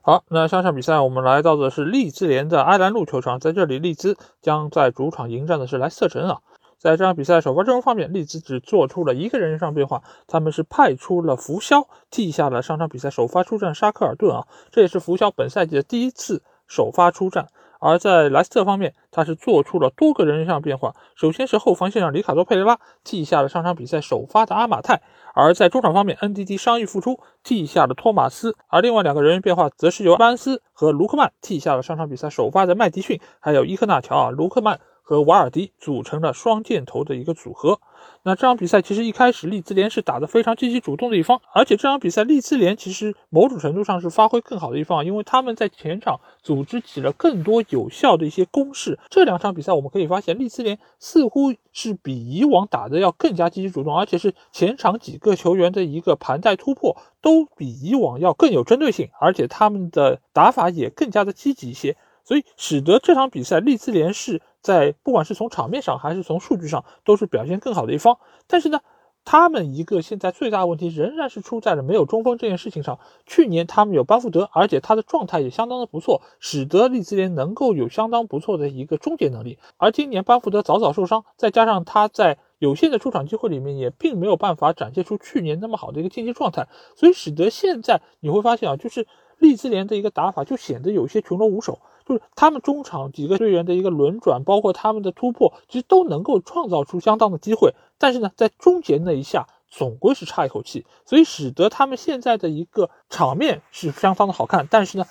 [0.00, 6.40] 好，那上场比赛我们来到的是利兹联的埃兰路球场，在这里利兹将在主场迎战的是莱斯特城啊。
[6.78, 17.48] 在这场比赛首发阵容方面，利兹只做出了一个人上变化，他们是派出了福肖替下了上场比赛首发出战沙克尔顿啊，这也是福肖本赛季的第一次首发出战。
[17.80, 20.94] 而在莱斯特方面，他是做出了多个人员上变化。
[21.14, 24.96] 首先是后防线上，里卡多·佩雷拉替下了上场比赛首发的阿马泰；
[25.34, 28.56] 而在中场方面，NDD 伤愈复出，替下了托马斯。
[28.68, 34.80] 而另外两个人员变化，则是由班斯和卢克曼替下了上场比赛首发的麦迪逊，还有伊科纳乔啊，卢克曼。
[35.08, 37.78] 和瓦尔迪组成了双箭头的一个组合。
[38.22, 48.98] 那这场比赛其实一开始利兹联是打得非常积极主动的一方，而且这场比赛利兹联其实某种程度上是发挥更好的一方，因为他们在前场组织起了更多有效的一些攻势。
[49.10, 64.42] 这两场比赛我们可以发现，利兹联似乎是比以往打得要更加积极主动，而且是前场几个球员的一个盘带突破都比以往要更有针对性，而且他们的打法也更加的积极一些，所以使得这场比赛利兹联是。
[64.66, 68.18] 在不管是从场面上还是从数据上，都是表现更好的一方。
[68.48, 68.80] 但是呢，
[69.24, 72.98] 他们一个现在最大问题仍然是出在了没有中锋这件事情上。
[73.26, 79.60] 去年他们有班福德，而且他的状态也相当的不错，使得利兹联能够有相当不错的一个终结能力。
[79.76, 89.06] 而今年班福德早早受伤，再加上他在有限的出场机会里面也并没有办法展现出去年那么好的一个竞技状态，所以使得现在你会发现啊，就是
[89.38, 91.78] 利兹联的一个打法就显得有些群龙无首。
[92.06, 97.74] 就是他们中场几个队员的一个轮转，包括他们的突破，其实都能够创造出相当的机会。
[97.98, 105.04] 但是呢，在终结那一下，总归是差一口气，所以使得他们现在的一个场面是相当的好看，但是呢，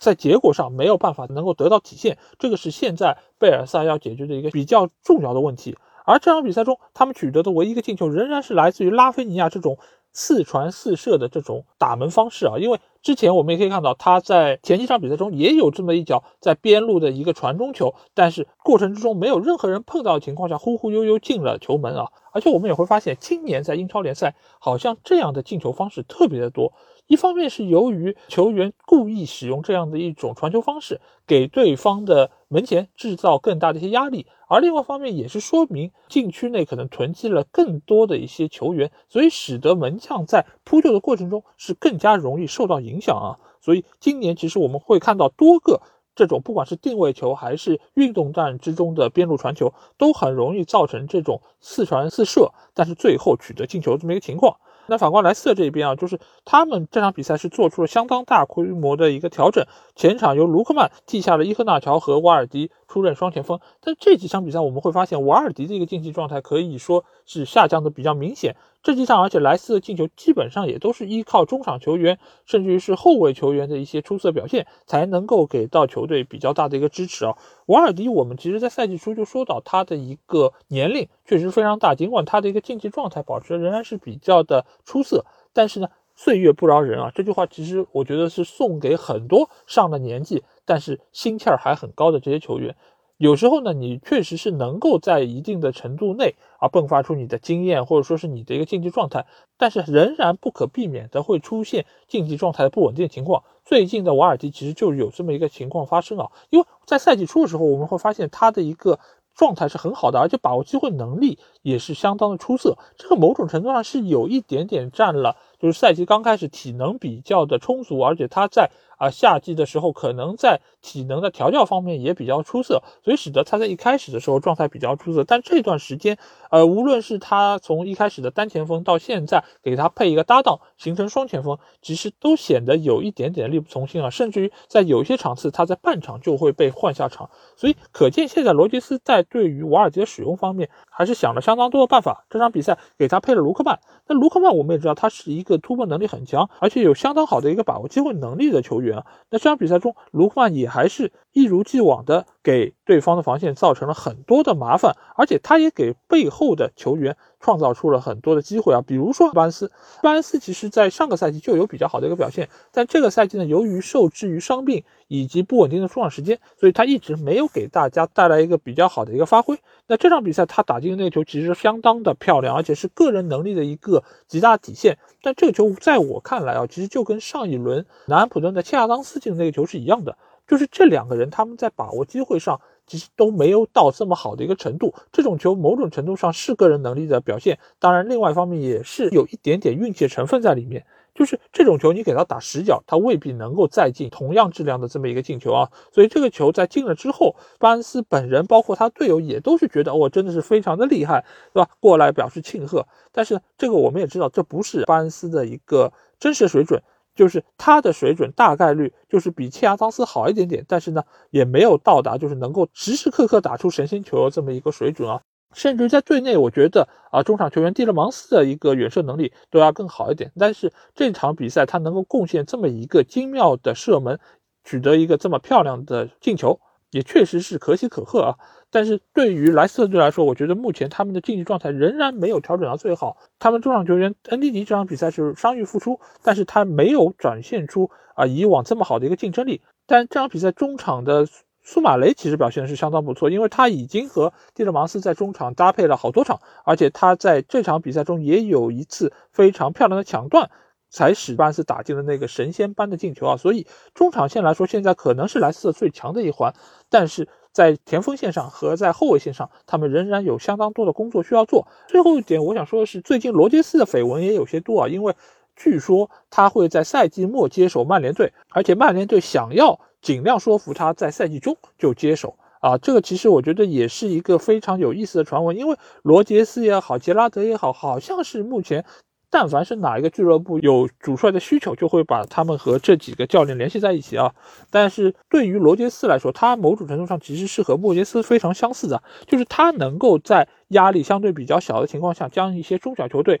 [0.00, 2.18] 在结果上没有办法能够得到体现。
[2.40, 5.76] 这个是现在贝尔萨要解决的一个比较重要的问题。
[6.04, 9.78] 而这场比赛中，他们取得的唯一一个进球，仍然是来自于拉菲尼亚这种
[10.12, 12.58] 四传四射的这种打门方式啊。
[12.58, 22.06] 因为之前我们也可以看到，他在前几场比赛中也有这么一脚在边路的一个传中球，但是过程之中没有任何人碰到的情况下，忽忽悠悠进了球门啊。
[22.32, 26.72] 而且我们也会发现，今年在英超联赛，好像这样的进球方式特别的多。
[27.06, 43.38] 一方面是由于球员故意使用这样的一种传球方式，给对方的门前制造更大的一些压力；而另外一方面也是说明禁区内可能囤积了更多的一些球员，所以使得门将在扑救的过程中是更加容易受到影响啊。
[43.60, 45.82] 所以今年其实我们会看到多个
[46.14, 54.56] 这种不管是定位球还是运动战之中的边路传球，都很容易造成这种四传四射，但是最后取得进球这么一个情况。
[54.86, 59.64] 那反观莱斯特这边啊，就是他们这场比赛是做出了相当大规模的一个调整，
[59.94, 63.60] 前场由卢克曼替下了伊赫纳乔和瓦尔迪出任双前锋。
[63.80, 68.56] 但这几场比赛我们会发现，瓦尔迪的一个竞技状态可以说是下降的比较明显。
[68.82, 77.36] 这几场，而且莱斯的进球基本上也都是依靠中场球员，甚至于是后卫球员的一些出色表现，才能够给到球队比较大的一个支持啊。
[77.66, 87.12] 瓦尔迪，我们其实在赛季初就说到他的一个年龄确实非常大，尽管他的一个竞技状态保持仍然是比较的出色，但是呢，岁月不饶人啊。
[87.14, 92.74] 这句话其实我觉得是送给很多上了年纪但是心气儿还很高的这些球员。
[93.18, 99.26] 有时候呢，你确实是能够在一定的程度内而迸发出你的经验，或者说是你的一个竞技状态，
[99.58, 103.42] 但是仍然不可避免的会出现竞技状态的不稳定情况。
[103.64, 109.00] 最近的瓦尔迪其实就有这么一个情况发生啊，因为在赛季初的时候，我们会发现他的一个
[109.34, 112.76] 状态是很好的，而且把握机会能力也是相当的出色。
[112.96, 118.70] 这个某种程度上是有一点点占了，就是赛季刚开始体能比较的充足，而且他在。
[118.98, 125.24] 啊，夏季的时候可能在体能的调教方面也比较出色，所以使得他在一开始的时候状态比较出色。
[125.24, 126.18] 但这段时间，
[126.52, 134.08] 呃，无论是他从一开始的单前锋到现在给他配一个搭档形成双前锋，其实都显得有一点点力不从心啊。
[134.08, 137.28] 甚至于在有些场次，他在半场就会被换下场。
[137.56, 142.24] 所以可见，现在罗杰斯在对于瓦尔迪的使用方面还是想了相当多的办法。
[142.30, 149.04] 这场比赛给他配了卢克曼，那卢克曼我们也知道他是一个突破能力很强，而且有相当好的一个把握机会能力的球员。
[149.30, 159.70] 那这场比赛中，卢克曼也还是一如既往的给对方的防线造成了很多的麻烦，而且他也给背后的球员创造出了很多的机会啊，比如说巴恩斯，
[160.02, 169.58] 巴恩斯其实在上个赛季就有比较好的一个表现，但这个赛季呢，由于受制于伤病以及不稳定的出场时间，所以他一直没有给大家带来一个比较好的一个发挥。
[169.86, 174.98] 那这场比赛他打进的那个球其实相当的漂亮，而且是个人能力的一个极大体现。
[175.22, 180.16] 但这个球在我看来啊，其实就跟上一轮南安普顿的切亚当斯进的那个球是一样的，
[180.52, 184.92] 就是这两个人他们在把握机会上其实都没有到这么好的一个程度。
[185.10, 190.84] 这种球某种程度上是个人能力的表现，当然另外一方面也是有一点点运气成分在里面。
[191.14, 195.70] 就是这种球，你给他打死角，他未必能够再进同样质量的这么一个进球啊。
[195.90, 201.24] 所以这个球在进了之后，巴恩斯本人包括他队友也都是觉得，哦，真的是非常的厉害，
[201.54, 201.70] 对吧？
[201.80, 202.86] 过来表示庆贺。
[203.10, 206.82] 但是这个我们也知道，这不是巴恩斯的一个真实水准，
[207.14, 215.20] 就是他的水准大概率就是比切亚当斯好一点点，但是呢，也没有到达就是能够时时刻刻打出神仙球这么一个水准啊。
[215.54, 220.32] 甚至在队内，我觉得啊，中场球员蒂勒芒斯的一个远射能力都要更好一点。
[220.38, 224.18] 但是这场比赛他能够贡献这么一个精妙的射门，
[224.64, 226.58] 取得一个这么漂亮的进球，
[226.90, 228.38] 也确实是可喜可贺啊。
[228.72, 233.16] 但是对于莱斯特队来说，我觉得目前他们的竞技状态仍然没有调整到最好。
[233.38, 239.60] 他们中场球员恩迪迪这场比赛是伤愈复出，但是他没有展现出啊以往这么好的一个竞争力。
[239.86, 241.28] 但这场比赛中场的。
[241.64, 250.50] 苏马雷其实表现是相当不错，因为他已经和蒂勒芒斯在中场搭配了好多场，而且他在这场比赛中也有一次非常漂亮的抢断，
[250.90, 253.36] 才使班斯打进了那个神仙般的进球啊！
[253.36, 256.52] 所以中场线来说，现在可能是莱斯特最强的一环，
[256.90, 261.68] 但是在前锋线上和在后卫线上，他们仍然有相当多的工作需要做。
[261.88, 265.14] 最后一点，我想说的是，最近罗杰斯的绯闻也有些多啊，因为
[265.54, 269.78] 据说他会在赛季末接手曼联队，而且曼联队想要。
[270.02, 278.84] 尽量说服他在赛季中就接手啊，这个其实我觉得也是一个非常有意思的传闻，因为罗杰斯也好，杰拉德也好，好像是目前
[279.32, 284.34] 但凡是哪一个俱乐部有主帅的需求，就会把他们和这几个教练联系在一起啊。
[284.70, 293.40] 但是对于罗杰斯来说，他某种程度上其实是和莫杰斯非常相似的，就是他能够在压力相对比较小的情况下，将一些中小球队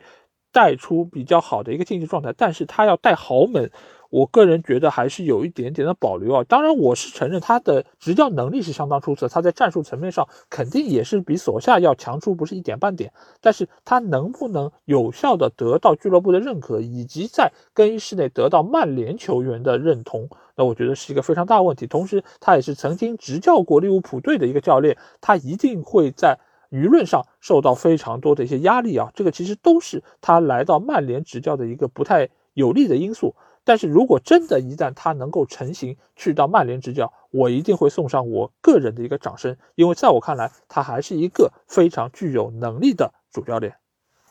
[0.50, 3.70] 带出比较好的一个竞技状态，但是他要带豪门。
[4.12, 6.44] 我个人觉得还是有一点点的保留啊。
[6.44, 13.10] 当然，我是承认他的执教能力是相当出色，他在战术层面上肯定也是比索夏要强出不是一点半点。
[13.40, 21.86] 但是他能不能有效的得到俱乐部的认可，以及在更衣室内得到曼联球员的认同，那我觉得是一个非常大问题。
[21.86, 26.38] 同时，他也是曾经执教过利物浦队的一个教练，他一定会在
[26.70, 29.10] 舆论上受到非常多的一些压力啊。
[29.14, 33.34] 这个其实都是他来到曼联执教的一个不太有利的因素。
[33.64, 43.74] 但是如果真的，一旦他能够成型，去到曼联执教，我一定会送上我个人的一个掌声，因为在我看来，他还是一个非常具有能力的主教练。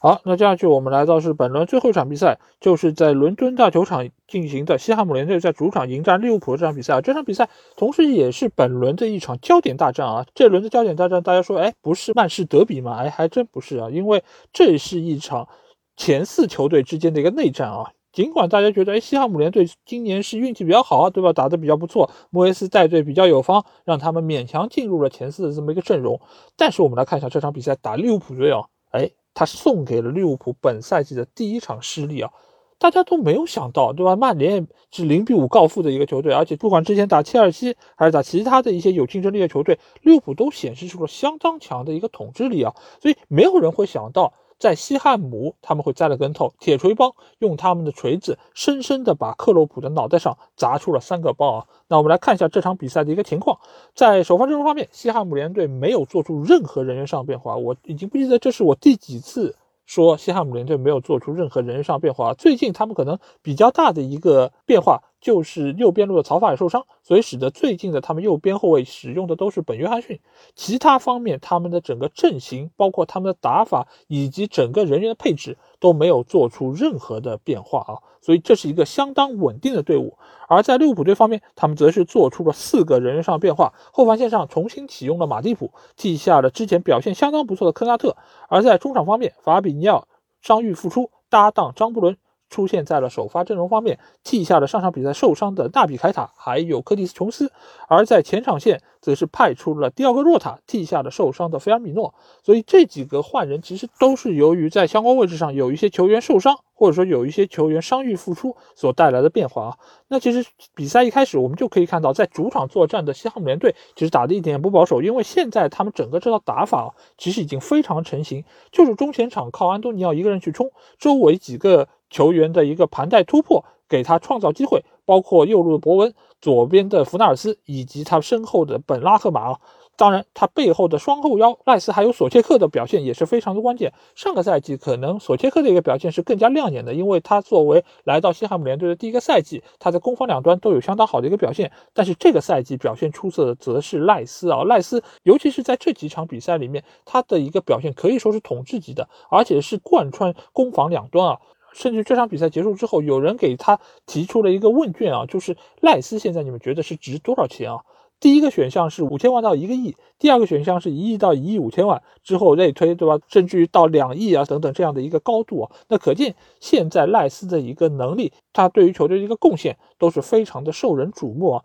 [0.04, 7.02] 好，那接下去我们来到是本轮最后一场比赛，就是在伦敦大球场进行的西汉姆联队在主场迎战利物浦这场比赛啊。
[7.02, 10.26] 这场比赛同时也是本轮的一场焦点大战啊。
[10.34, 12.98] 这轮的焦点大战，大家说，哎，不是曼市德比吗？
[12.98, 15.48] 哎，还真不是啊，因为这是一场
[15.96, 17.92] 前四球队之间的一个内战啊。
[18.14, 21.32] 尽管大家觉得，哎，西汉姆联队今年是运气比较好啊，对吧？
[21.32, 26.20] 打得比较不错，莫耶斯带队比较有方，让他们勉强进入了前四的这么一个阵容。
[26.58, 32.30] 但是我们来看一下这场比赛打利物浦队啊，哎，他送给了利物浦本赛季的第一场失利啊，
[32.78, 34.18] 大家都没有想到，对吧？
[34.18, 44.34] 曼联是零比五告负的一个球队，而且不管之前打切尔西还是打其他的一些有竞争力的球队，利物浦都显示出了相当强的一个统治力啊，所以没有人会想到。
[44.62, 46.54] 在西汉姆，他们会栽了跟头。
[46.60, 51.66] 铁锤帮用他们的锤子，深深的把克洛普的脑袋上砸出了三个包啊！
[51.88, 53.58] 那我们来看一下这场比赛的一个情况。
[53.96, 57.56] 在首发阵容方面，西汉姆联队没有做出任何人员上变化。
[57.56, 59.56] 我已经不记得这是我第几次
[59.88, 62.36] 说西汉姆联队没有做出任何人员上变化。
[62.36, 65.02] 最近他们可能比较大的一个变化。
[65.22, 70.20] 就是右边路的曹法也受伤，所以使得最近的他们右边后卫使用的都是本约翰逊。
[70.56, 80.18] 其他方面，他们的整个阵型，包括他们的打法以及整个人员的配置都没有做出任何的变化啊，所以这是一个相当稳定的队伍。
[80.48, 88.18] 而在利物浦队方面，他们则是做出了四个人员上的变化，后防线上重新启用了马蒂普，替下了之前表现相当不错的科纳特。
[88.50, 90.08] 而在中场方面，法比尼奥
[90.42, 92.18] 伤愈复出，搭档张伯伦。
[92.52, 97.48] 出现在了首发阵容方面，替下了上场比赛受伤的纳比凯塔，还有科蒂斯琼斯；
[97.88, 102.14] 而在前场线，则是派出了第二个若塔，替下了受伤的菲尔米诺。
[102.44, 106.60] 所以这几个换人其实都是由于在相关位置上有一些球员受伤。
[106.74, 109.78] 或者说有一些球员伤愈复出所带来的变化啊，
[110.08, 110.44] 那其实
[110.74, 129.60] 比赛一开始我们就可以看到，在主场作战的西汉姆联队其实打的一点也不保守，因为现在他们整个这套打法其实已经非常成型，就是中前场靠安东尼奥一个人去冲，周围几个球员的一个盘带突破，给他创造机会，包括右路的博文，左边的弗纳尔斯以及他身后的本拉赫马啊。
[129.98, 133.94] 当然，他背后的双后腰赖斯还有索切克的表现也是非常的关键。
[134.16, 141.72] 上个赛季可能索切克的一个表现是更加亮眼的，因为他作为来到西汉姆联队的第一个赛季，他在攻防两端都有相当好的一个表现。
[141.94, 151.40] 但是这个赛季表现出色的则是赖斯啊，赖斯尤其是在这几场比赛里面，他的一个表现可以说是统治级的，而且是贯穿攻防两端啊。
[151.74, 157.80] 甚至这场比赛结束之后，有人给他提出了一个问卷啊，就是赖斯现在你们觉得是值多少钱啊？
[158.20, 163.18] 第一个选项是五千万到一个亿，第二个选项是一亿到一亿五千万，之后类推，对吧？
[163.28, 171.64] 甚至于到两亿啊等等这样的一个高度啊，那可见现在赖斯的一个能力，他对于球队的一个贡献都是非常的受人瞩目啊。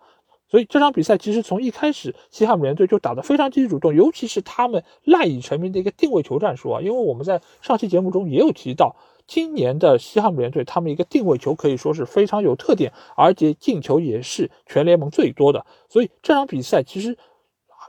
[0.49, 8.97] 所以这场比赛其实从一开始，西汉姆联队就打得非常积极主动，尤其是他们赖以成名的一个定位球战术啊，因为我们在上期节目中也有提到。
[9.27, 15.67] 今年的西汉姆联队，他们一个定位球可以说是非常有特点，而且进球也是全联盟最多的。
[15.89, 17.17] 所以这场比赛其实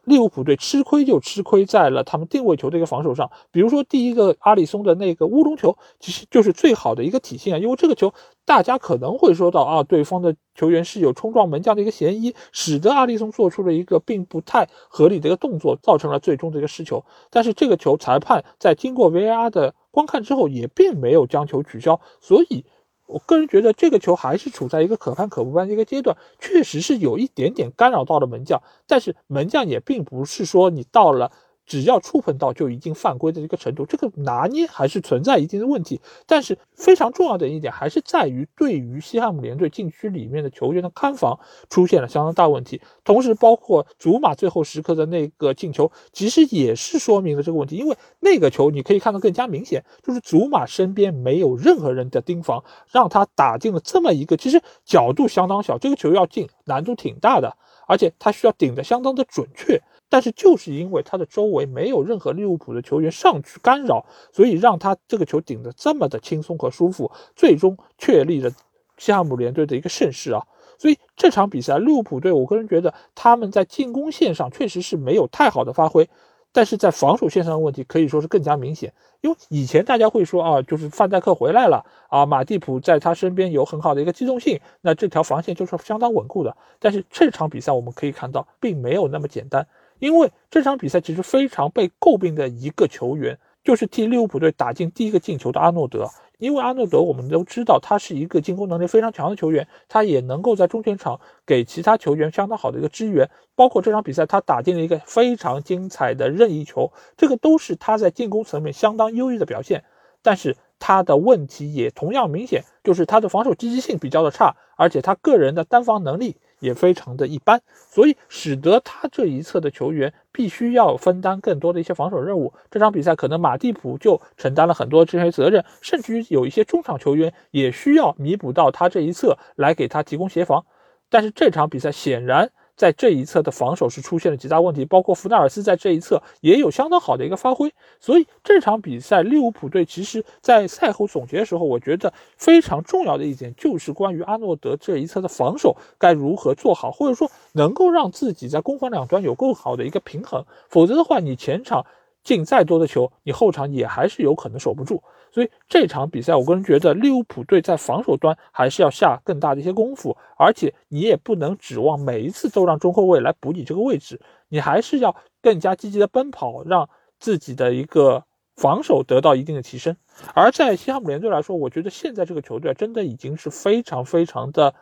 [0.07, 3.29] 利物浦队吃亏就吃亏在了他们定位球的一个防守上。
[3.51, 7.57] 比如说第一个阿里松的那个乌龙球，其实就是最好的一个体现啊。
[7.57, 8.13] 因为这个球
[8.45, 17.03] 大家可能会说到啊，对方的球员是有冲撞门将的一个嫌疑，使得阿里松做出了一个并不太合理的一个动作，造成了最终的一个失球。
[17.29, 19.75] 但是这个球裁判在经过 VAR 的。
[19.89, 22.63] 观看之后也并没有将球取消，所以
[23.07, 31.31] 我个人觉得这个球还是处在一个可判可不判的一个阶段，确实是有一点点干扰到了门将，但是门将也并不是说你到了
[31.67, 36.01] 只要触碰到就已经犯规的一个程度，这个拿捏还是存在一定的问题。
[36.25, 41.37] 但是非常重要的一点还是在于，对于西汉姆联队禁区里面的球员的看防
[41.69, 42.81] 出现了相当大问题。
[43.03, 47.75] 同时，包括祖马最后时刻的那个进球，其实也是说明了这个问题。
[47.75, 57.57] 因为那个球你可以看到更加明显，就是祖马身边没有任何人的盯防，让他打进了这么一个，其实角度相当小，这个球要进难度挺大的，
[57.87, 59.81] 而且他需要顶得相当的准确。
[60.09, 68.51] 但是就是因为他的周围没有任何利物浦的球员上去干扰，所以让他这个球顶得这么的轻松和舒服，最终确立了
[68.97, 70.45] 西汉姆联队的一个胜势啊！
[70.79, 76.07] 所以这场比赛利物浦队，我个人觉得他们在进攻线上确实是没有太好的发挥，
[76.51, 78.93] 但是在防守线上的问题可以说是更加明显。
[79.21, 86.55] 因为以前大家会说啊，就是范戴克回来了啊，马蒂普在他身边有很好的一个机动性，那这条防线就是相当稳固的。
[86.79, 89.67] 但是这场比赛我们可以看到，并没有那么简单。
[89.99, 96.07] 因为这场比赛其实非常被诟病的一个球员，就是替利物浦队打进第一个进球的阿诺德。
[96.37, 103.27] 因为阿诺德我们都知道，他是一个进攻能力非常强的球员，他也能够在中前场给其他球员相当好的一个支援。
[103.55, 109.83] 包括这场比赛，他打进了一个非常精彩的任意球，这个都是他在进攻层面相当优异的表现。
[110.21, 116.37] 但是他的问题也同样明显，就是他的防守积极性比较的差，而且他个人的单防能力。
[116.59, 122.53] 也非常的一般，所以使得他这一侧的球员必须要分担更多的一些防守任务。
[122.71, 130.65] 这场比赛可能马蒂普就承担了很多这些责任，甚至于有一些中场球员也需要弥补到他这一侧来给他提供协防。
[131.09, 132.51] 但是这场比赛显然。
[132.77, 151.83] 在这一侧的防守是出现了极大问题，包括福纳尔斯在这一侧也有相当好的一个发挥，所以这场比赛利物浦队其实在赛后总结的时候，我觉得非常重要的一点就是关于阿诺德这一侧的防守该如何做好，或者说能够让自己在攻防两端有更好的一个平衡，否则的话，你前场
[152.23, 155.01] 进再多的球，你后场也还是有可能守不住。
[155.37, 164.19] 所以这场比赛，我个人觉得利物浦队在防守端还是要下更大的一些功夫，而且你也不能指望每一次都让中后卫来补你这个位置，
[164.49, 168.23] 你还是要更加积极的奔跑，让自己的一个
[168.55, 169.95] 防守得到一定的提升。
[170.33, 174.73] 而在西汉姆联队来说，我觉得现在这个球队真的已经是非常非常的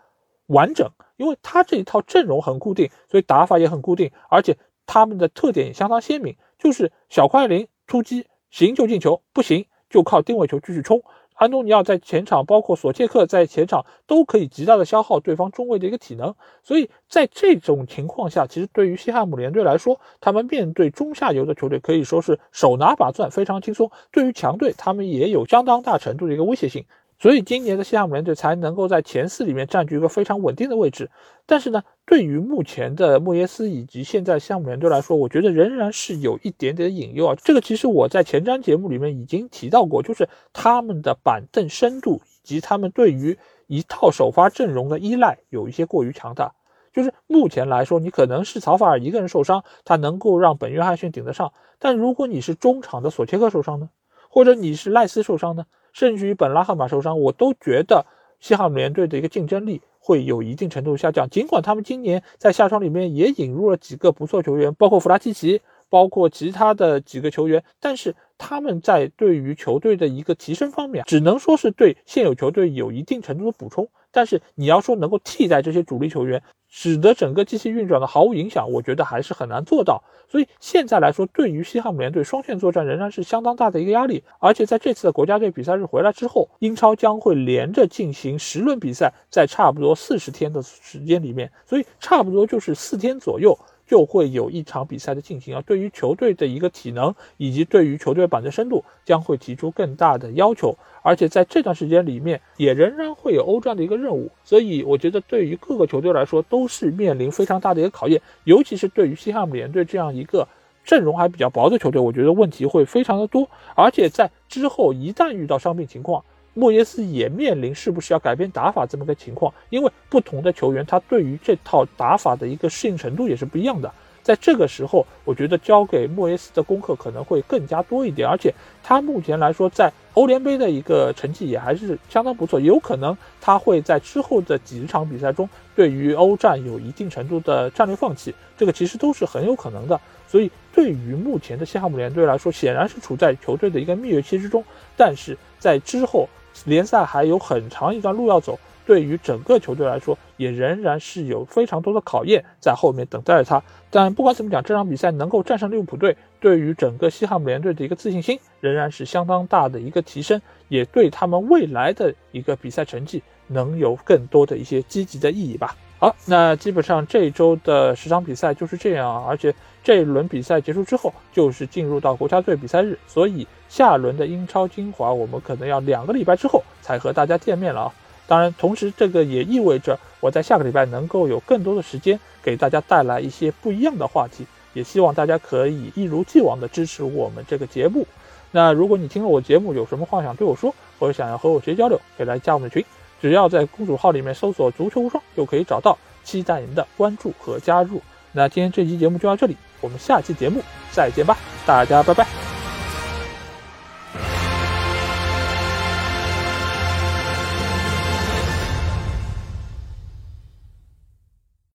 [0.46, 9.66] 完整，因为他这一套阵容很固定，所以打法也很固定，而且他们的特点也相当鲜明，就是小快灵突击，行就进球，不行。
[9.90, 16.36] 就靠定位球继续冲，安东尼奥在前场，包括索切克在前场，都可以极大的消耗对方中卫的一个体能。
[16.64, 23.92] 所以在这种情况下，其实对于西汉姆联队来说，他们面对中下游的球队可以说是手拿把钻，非常轻松。
[24.12, 26.86] 对于强队，他们也有相当大程度的一个威胁性。
[27.18, 31.10] 所以今年的西汉姆联队才能够在前四里面占据一个非常稳定的位置。
[31.46, 37.36] 但是呢，对于目前的莫耶斯以及现在西汉姆联队来说，我觉得仍然是有一点点的隐忧啊。
[37.36, 43.38] 这个其实我在前瞻节目里面已经提到过，就是他们的板凳深度以及他们对于
[43.68, 46.54] 一套首发阵容的依赖有一些过于强大。
[46.92, 51.54] 就是目前来说，你可能是曹法尔一个人受伤，他能够让本约翰逊顶得上。
[51.80, 53.90] 但如果你是中场的索切克受伤呢，
[54.30, 55.66] 或者你是赖斯受伤呢？
[55.96, 58.06] 甚至于本拉赫马受伤，我都觉得
[58.42, 61.30] 西汉姆联队的一个竞争力会有一定程度下降。
[61.30, 73.88] 尽管他们今年在夏窗里面也引入了几个不错球员，包括弗拉基奇，包括其他的几个球员，但是他们在对于球队的一个提升方面，只能说是对现有球队有一定程度的补充。
[74.12, 76.44] 但是你要说能够替代这些主力球员，
[76.78, 80.04] 使得整个机器运转的毫无影响，我觉得还是很难做到。
[80.28, 84.22] 所以现在来说，对于西汉姆联队双线作战仍然是相当大的一个压力。
[84.40, 93.58] 而且在这次的国家队比赛日回来之后，英超将会连着进行十轮比赛，在差不多四十天的时间里面，所以差不多就是四天左右。
[93.88, 110.48] 就会有一场比赛的进行啊，对于球队的一个体能以及对于球队板的深度将会提出更大的要求，而且在这段时间里面也仍然会有欧战的一个任务，所以我觉得对于各个球队来说都是面临非常大的一个考验，尤其是对于西汉姆联队这样一个
[110.84, 116.24] 阵容还比较薄的球队，我觉得问题会非常的多，而且在之后一旦遇到伤病情况。
[116.58, 123.94] 莫耶斯也面临是不是要改变打法这么个情况，因为不同的球员他对于这套打法的一个适应程度也是不一样的。
[124.24, 128.52] 在这个时候，我觉得交给莫耶斯的功课可能会更加多一点，而且
[128.82, 140.00] 他目前来说在欧联杯的一个成绩也还是相当不错，有可能他会在之后的几场比赛中对于欧战有一定程度的战略放弃，这个其实都是很有可能的。
[140.28, 144.64] 所以对于目前的西汉姆联队来说，显然是处在球队的一个蜜月期之中，
[144.96, 146.30] 但是在之后。
[146.66, 153.62] 联赛还有很长一段路要走，对于整个球队来说，也仍然是有非常多的考验在后面等待着他。
[153.90, 165.76] 但不管怎么讲，这场比赛能够战胜利物浦队，对于整个西汉姆联队的一个自信心仍然是相当大的一个提升，也对他们未来的一个比赛成绩能有更多的一些积极的意义吧。
[165.98, 169.54] 好，那基本上这一周的十场比赛就是这样，而且
[169.86, 177.94] 这一轮比赛结束之后就是进入到国家队比赛日，所以下轮的英超精华我们可能要两个礼拜之后才和大家见面了啊。
[178.26, 188.08] 当然，同时这个也意味着我在下个礼拜能够有更多的时间给大家带来一些不一样的话题，也希望大家可以一如既往的支持我们这个节目。
[188.50, 192.84] 那如果你听了我节目有什么话想对我说，或者想要和我直接交流，可以来加我们的群。
[193.22, 198.02] 只要在公主号里面搜索“足球无双”就可以找到，期待您的关注和加入。
[198.36, 202.55] 那今天这期节目就到这里，我们下期节目再见吧，大家拜拜。